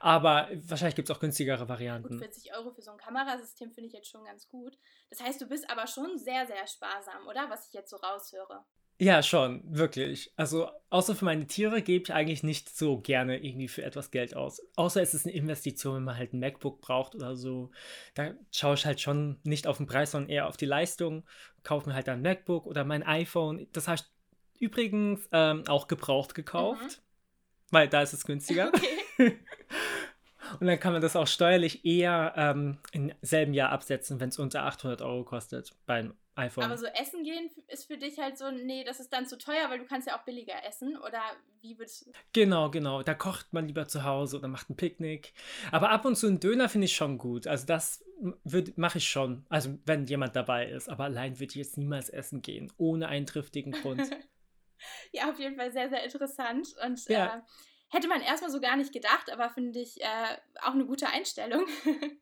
Aber 0.00 0.48
wahrscheinlich 0.66 0.96
gibt 0.96 1.10
es 1.10 1.16
auch 1.16 1.20
günstigere 1.20 1.68
Varianten. 1.68 2.08
Gut, 2.08 2.18
40 2.18 2.54
Euro 2.54 2.70
für 2.70 2.82
so 2.82 2.90
ein 2.90 2.98
Kamerasystem 2.98 3.70
finde 3.72 3.88
ich 3.88 3.92
jetzt 3.92 4.08
schon 4.08 4.24
ganz 4.24 4.48
gut. 4.48 4.78
Das 5.10 5.20
heißt, 5.20 5.40
du 5.40 5.46
bist 5.46 5.70
aber 5.70 5.86
schon 5.86 6.18
sehr, 6.18 6.46
sehr 6.46 6.66
sparsam, 6.66 7.26
oder? 7.26 7.48
Was 7.50 7.68
ich 7.68 7.74
jetzt 7.74 7.90
so 7.90 7.96
raushöre. 7.96 8.64
Ja, 9.00 9.22
schon, 9.22 9.62
wirklich. 9.64 10.32
Also, 10.34 10.68
außer 10.90 11.14
für 11.14 11.24
meine 11.24 11.46
Tiere 11.46 11.82
gebe 11.82 12.02
ich 12.02 12.12
eigentlich 12.12 12.42
nicht 12.42 12.76
so 12.76 12.98
gerne 12.98 13.38
irgendwie 13.38 13.68
für 13.68 13.84
etwas 13.84 14.10
Geld 14.10 14.34
aus. 14.34 14.60
Außer 14.74 15.00
es 15.00 15.14
ist 15.14 15.24
eine 15.24 15.36
Investition, 15.36 15.94
wenn 15.94 16.04
man 16.04 16.16
halt 16.16 16.32
ein 16.32 16.40
MacBook 16.40 16.80
braucht 16.80 17.14
oder 17.14 17.36
so. 17.36 17.70
Da 18.14 18.34
schaue 18.50 18.74
ich 18.74 18.84
halt 18.86 19.00
schon 19.00 19.38
nicht 19.44 19.68
auf 19.68 19.76
den 19.76 19.86
Preis, 19.86 20.10
sondern 20.10 20.30
eher 20.30 20.48
auf 20.48 20.56
die 20.56 20.66
Leistung. 20.66 21.24
Kaufe 21.62 21.88
mir 21.88 21.94
halt 21.94 22.08
ein 22.08 22.22
MacBook 22.22 22.66
oder 22.66 22.84
mein 22.84 23.04
iPhone. 23.04 23.68
Das 23.72 23.86
habe 23.86 24.00
ich 24.00 24.60
übrigens 24.60 25.28
ähm, 25.30 25.62
auch 25.68 25.86
gebraucht 25.86 26.34
gekauft, 26.34 26.82
mhm. 26.82 27.70
weil 27.70 27.88
da 27.88 28.02
ist 28.02 28.14
es 28.14 28.24
günstiger. 28.24 28.72
Okay. 28.74 29.07
Und 30.60 30.66
dann 30.66 30.80
kann 30.80 30.92
man 30.92 31.02
das 31.02 31.16
auch 31.16 31.26
steuerlich 31.26 31.84
eher 31.84 32.32
ähm, 32.36 32.78
im 32.92 33.12
selben 33.20 33.52
Jahr 33.52 33.70
absetzen, 33.70 34.18
wenn 34.20 34.30
es 34.30 34.38
unter 34.38 34.64
800 34.64 35.02
Euro 35.02 35.24
kostet 35.24 35.74
beim 35.86 36.14
iPhone. 36.38 36.64
Aber 36.64 36.78
so 36.78 36.86
essen 36.86 37.24
gehen 37.24 37.50
ist 37.66 37.86
für 37.86 37.98
dich 37.98 38.18
halt 38.18 38.38
so, 38.38 38.50
nee, 38.50 38.84
das 38.84 39.00
ist 39.00 39.12
dann 39.12 39.26
zu 39.26 39.36
teuer, 39.36 39.68
weil 39.68 39.80
du 39.80 39.84
kannst 39.84 40.06
ja 40.06 40.16
auch 40.16 40.24
billiger 40.24 40.64
essen. 40.66 40.96
Oder 40.96 41.20
wie 41.60 41.78
würdest. 41.78 42.10
Genau, 42.32 42.70
genau. 42.70 43.02
Da 43.02 43.14
kocht 43.14 43.52
man 43.52 43.66
lieber 43.66 43.88
zu 43.88 44.04
Hause 44.04 44.38
oder 44.38 44.48
macht 44.48 44.70
ein 44.70 44.76
Picknick. 44.76 45.34
Aber 45.72 45.90
ab 45.90 46.04
und 46.04 46.16
zu 46.16 46.28
einen 46.28 46.40
Döner 46.40 46.68
finde 46.68 46.86
ich 46.86 46.96
schon 46.96 47.18
gut. 47.18 47.46
Also 47.46 47.66
das 47.66 48.04
mache 48.76 48.98
ich 48.98 49.08
schon. 49.08 49.44
Also 49.48 49.78
wenn 49.84 50.06
jemand 50.06 50.36
dabei 50.36 50.68
ist. 50.68 50.88
Aber 50.88 51.04
allein 51.04 51.38
würde 51.38 51.50
ich 51.50 51.56
jetzt 51.56 51.76
niemals 51.76 52.08
essen 52.08 52.40
gehen, 52.40 52.72
ohne 52.78 53.08
einen 53.08 53.26
triftigen 53.26 53.72
Grund. 53.72 54.02
ja, 55.12 55.30
auf 55.30 55.38
jeden 55.38 55.56
Fall 55.56 55.72
sehr, 55.72 55.88
sehr 55.88 56.04
interessant. 56.04 56.68
Und 56.84 57.04
ja. 57.08 57.38
äh, 57.38 57.40
hätte 57.88 58.08
man 58.08 58.20
erstmal 58.20 58.50
so 58.50 58.60
gar 58.60 58.76
nicht 58.76 58.92
gedacht, 58.92 59.30
aber 59.32 59.50
finde 59.50 59.80
ich 59.80 60.00
äh, 60.00 60.36
auch 60.62 60.72
eine 60.72 60.86
gute 60.86 61.08
Einstellung. 61.08 61.66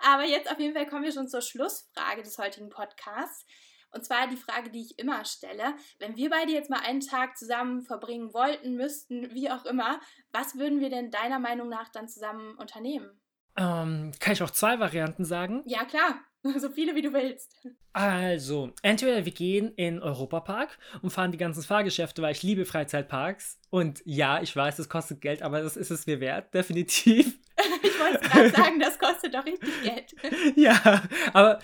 Aber 0.00 0.24
jetzt 0.24 0.50
auf 0.50 0.58
jeden 0.58 0.74
Fall 0.74 0.86
kommen 0.86 1.04
wir 1.04 1.12
schon 1.12 1.28
zur 1.28 1.42
Schlussfrage 1.42 2.22
des 2.22 2.38
heutigen 2.38 2.70
Podcasts. 2.70 3.46
Und 3.90 4.04
zwar 4.04 4.26
die 4.28 4.36
Frage, 4.36 4.70
die 4.70 4.82
ich 4.82 4.98
immer 4.98 5.24
stelle. 5.24 5.74
Wenn 5.98 6.16
wir 6.16 6.28
beide 6.28 6.52
jetzt 6.52 6.68
mal 6.68 6.80
einen 6.80 7.00
Tag 7.00 7.38
zusammen 7.38 7.82
verbringen 7.82 8.34
wollten, 8.34 8.76
müssten, 8.76 9.34
wie 9.34 9.50
auch 9.50 9.64
immer, 9.64 10.00
was 10.30 10.56
würden 10.58 10.80
wir 10.80 10.90
denn 10.90 11.10
deiner 11.10 11.38
Meinung 11.38 11.70
nach 11.70 11.88
dann 11.88 12.08
zusammen 12.08 12.54
unternehmen? 12.58 13.18
Ähm, 13.56 14.12
kann 14.20 14.34
ich 14.34 14.42
auch 14.42 14.50
zwei 14.50 14.78
Varianten 14.78 15.24
sagen? 15.24 15.62
Ja, 15.64 15.84
klar. 15.84 16.20
So 16.58 16.70
viele 16.70 16.94
wie 16.94 17.02
du 17.02 17.12
willst. 17.12 17.54
Also, 17.92 18.72
entweder 18.82 19.24
wir 19.24 19.32
gehen 19.32 19.72
in 19.76 20.00
Europapark 20.00 20.78
und 21.02 21.10
fahren 21.10 21.32
die 21.32 21.38
ganzen 21.38 21.62
Fahrgeschäfte, 21.62 22.22
weil 22.22 22.32
ich 22.32 22.42
liebe 22.42 22.64
Freizeitparks. 22.64 23.58
Und 23.70 24.02
ja, 24.04 24.40
ich 24.42 24.54
weiß, 24.54 24.78
es 24.78 24.88
kostet 24.88 25.20
Geld, 25.20 25.42
aber 25.42 25.62
das 25.62 25.76
ist 25.76 25.90
es 25.90 26.06
mir 26.06 26.20
wert, 26.20 26.52
definitiv. 26.54 27.38
ich 27.82 28.00
wollte 28.00 28.20
gerade 28.20 28.50
sagen, 28.56 28.80
das 28.80 28.98
kostet 28.98 29.34
doch 29.34 29.44
richtig 29.44 29.70
Geld. 29.82 30.14
ja, 30.56 31.02
aber 31.32 31.60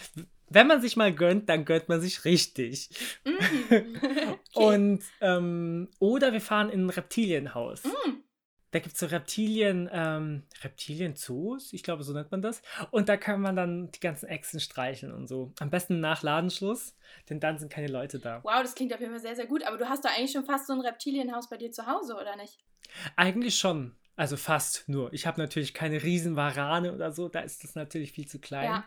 wenn 0.49 0.67
man 0.67 0.81
sich 0.81 0.97
mal 0.97 1.13
gönnt, 1.13 1.49
dann 1.49 1.65
gönnt 1.65 1.89
man 1.89 2.01
sich 2.01 2.25
richtig. 2.25 2.91
Mm. 3.25 3.31
Okay. 3.67 3.85
Und, 4.53 5.03
ähm, 5.21 5.89
oder 5.99 6.33
wir 6.33 6.41
fahren 6.41 6.71
in 6.71 6.87
ein 6.87 6.91
Reptilienhaus. 6.91 7.85
Mm. 7.85 8.24
Da 8.75 8.81
gibt 8.81 8.95
es 8.95 8.99
so 8.99 9.07
Reptilien, 9.07 9.89
ähm, 9.93 10.43
Reptilien-Zoos, 10.65 11.73
ich 11.73 11.85
glaube, 11.85 12.03
so 12.03 12.13
nennt 12.13 12.33
man 12.33 12.43
das. 12.43 12.61
Und 12.91 13.09
da 13.09 13.17
kann 13.17 13.41
man 13.41 13.55
dann 13.55 13.93
die 13.93 14.01
ganzen 14.01 14.27
Echsen 14.27 14.59
streicheln 14.59 15.13
und 15.13 15.29
so. 15.29 15.53
Am 15.61 15.71
besten 15.71 16.01
nach 16.01 16.25
Ladenschluss, 16.25 16.97
denn 17.31 17.39
dann 17.39 17.57
sind 17.57 17.71
keine 17.71 17.87
Leute 17.87 18.19
da. 18.19 18.43
Wow, 18.43 18.63
das 18.63 18.75
klingt 18.75 18.93
auf 18.93 18.99
jeden 18.99 19.13
Fall 19.13 19.21
sehr, 19.21 19.37
sehr 19.37 19.47
gut. 19.47 19.63
Aber 19.63 19.77
du 19.77 19.89
hast 19.89 20.05
doch 20.05 20.11
eigentlich 20.11 20.33
schon 20.33 20.45
fast 20.45 20.67
so 20.67 20.73
ein 20.73 20.81
Reptilienhaus 20.81 21.49
bei 21.49 21.57
dir 21.57 21.71
zu 21.71 21.87
Hause, 21.87 22.15
oder 22.15 22.35
nicht? 22.35 22.65
Eigentlich 23.15 23.57
schon. 23.57 23.95
Also 24.17 24.37
fast 24.37 24.89
nur. 24.89 25.13
Ich 25.13 25.25
habe 25.25 25.41
natürlich 25.41 25.73
keine 25.73 26.03
Riesenwarane 26.03 26.93
oder 26.93 27.13
so, 27.13 27.29
da 27.29 27.41
ist 27.41 27.63
das 27.63 27.77
natürlich 27.77 28.11
viel 28.11 28.27
zu 28.27 28.41
klein. 28.41 28.65
Ja. 28.65 28.85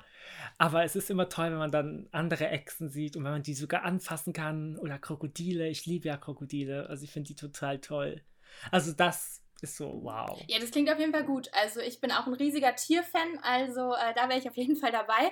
Aber 0.57 0.83
es 0.83 0.97
ist 0.97 1.09
immer 1.09 1.29
toll, 1.29 1.51
wenn 1.51 1.59
man 1.59 1.71
dann 1.71 2.09
andere 2.11 2.49
Echsen 2.49 2.89
sieht 2.89 3.15
und 3.15 3.23
wenn 3.23 3.31
man 3.31 3.43
die 3.43 3.53
sogar 3.53 3.83
anfassen 3.83 4.33
kann. 4.33 4.77
Oder 4.77 4.99
Krokodile. 4.99 5.69
Ich 5.69 5.85
liebe 5.85 6.09
ja 6.09 6.17
Krokodile. 6.17 6.89
Also 6.89 7.05
ich 7.05 7.11
finde 7.11 7.29
die 7.29 7.35
total 7.35 7.79
toll. 7.79 8.21
Also 8.69 8.91
das 8.91 9.46
ist 9.61 9.77
so, 9.77 9.99
wow. 10.03 10.39
Ja, 10.47 10.59
das 10.59 10.71
klingt 10.71 10.89
auf 10.91 10.99
jeden 10.99 11.11
Fall 11.11 11.23
gut. 11.23 11.49
Also 11.53 11.79
ich 11.79 11.99
bin 11.99 12.11
auch 12.11 12.27
ein 12.27 12.33
riesiger 12.33 12.75
Tierfan, 12.75 13.39
also 13.41 13.93
äh, 13.93 14.13
da 14.15 14.29
wäre 14.29 14.39
ich 14.39 14.49
auf 14.49 14.57
jeden 14.57 14.75
Fall 14.75 14.91
dabei. 14.91 15.31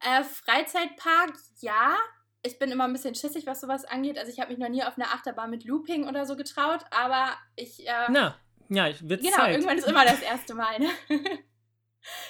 Äh, 0.00 0.24
Freizeitpark, 0.24 1.34
ja. 1.60 1.96
Ich 2.42 2.58
bin 2.58 2.72
immer 2.72 2.84
ein 2.84 2.92
bisschen 2.92 3.14
schissig, 3.14 3.46
was 3.46 3.60
sowas 3.60 3.84
angeht. 3.84 4.18
Also 4.18 4.32
ich 4.32 4.40
habe 4.40 4.50
mich 4.50 4.58
noch 4.58 4.68
nie 4.68 4.82
auf 4.82 4.98
einer 4.98 5.12
Achterbahn 5.12 5.50
mit 5.50 5.64
Looping 5.64 6.08
oder 6.08 6.26
so 6.26 6.36
getraut, 6.36 6.84
aber 6.90 7.36
ich... 7.56 7.86
Äh, 7.86 8.06
Na, 8.10 8.36
ja, 8.68 8.88
ich 8.88 9.08
wird 9.08 9.22
Genau, 9.22 9.36
Zeit. 9.36 9.52
irgendwann 9.52 9.78
ist 9.78 9.86
immer 9.86 10.04
das 10.04 10.22
erste 10.22 10.54
Mal. 10.54 10.78
Ne? 10.78 10.90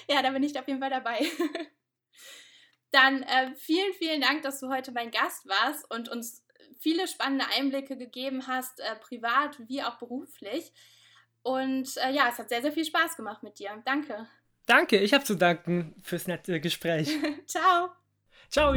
ja, 0.09 0.23
da 0.23 0.31
bin 0.31 0.43
ich 0.43 0.59
auf 0.59 0.69
jeden 0.69 0.81
Fall 0.81 0.91
dabei. 0.91 1.19
Dann 2.91 3.23
äh, 3.23 3.55
vielen, 3.55 3.93
vielen 3.95 4.21
Dank, 4.21 4.43
dass 4.43 4.61
du 4.61 4.69
heute 4.69 4.93
mein 4.93 5.11
Gast 5.11 5.49
warst 5.49 5.91
und 5.91 6.11
uns 6.11 6.45
viele 6.79 7.09
spannende 7.09 7.47
Einblicke 7.57 7.97
gegeben 7.97 8.47
hast, 8.47 8.81
äh, 8.81 8.97
privat 8.97 9.57
wie 9.69 9.83
auch 9.83 9.99
beruflich. 9.99 10.73
Und 11.43 11.97
äh, 11.97 12.13
ja, 12.13 12.29
es 12.31 12.39
hat 12.39 12.49
sehr, 12.49 12.63
sehr 12.63 12.73
viel 12.73 12.85
Spaß 12.85 13.17
gemacht 13.17 13.43
mit 13.43 13.59
dir. 13.59 13.71
Danke. 13.85 14.27
Danke, 14.67 14.99
ich 14.99 15.13
habe 15.13 15.25
zu 15.25 15.35
danken 15.35 15.95
fürs 16.03 16.29
nette 16.29 16.61
Gespräch. 16.61 17.11
Ciao. 17.47 17.91
Ciao. 18.49 18.75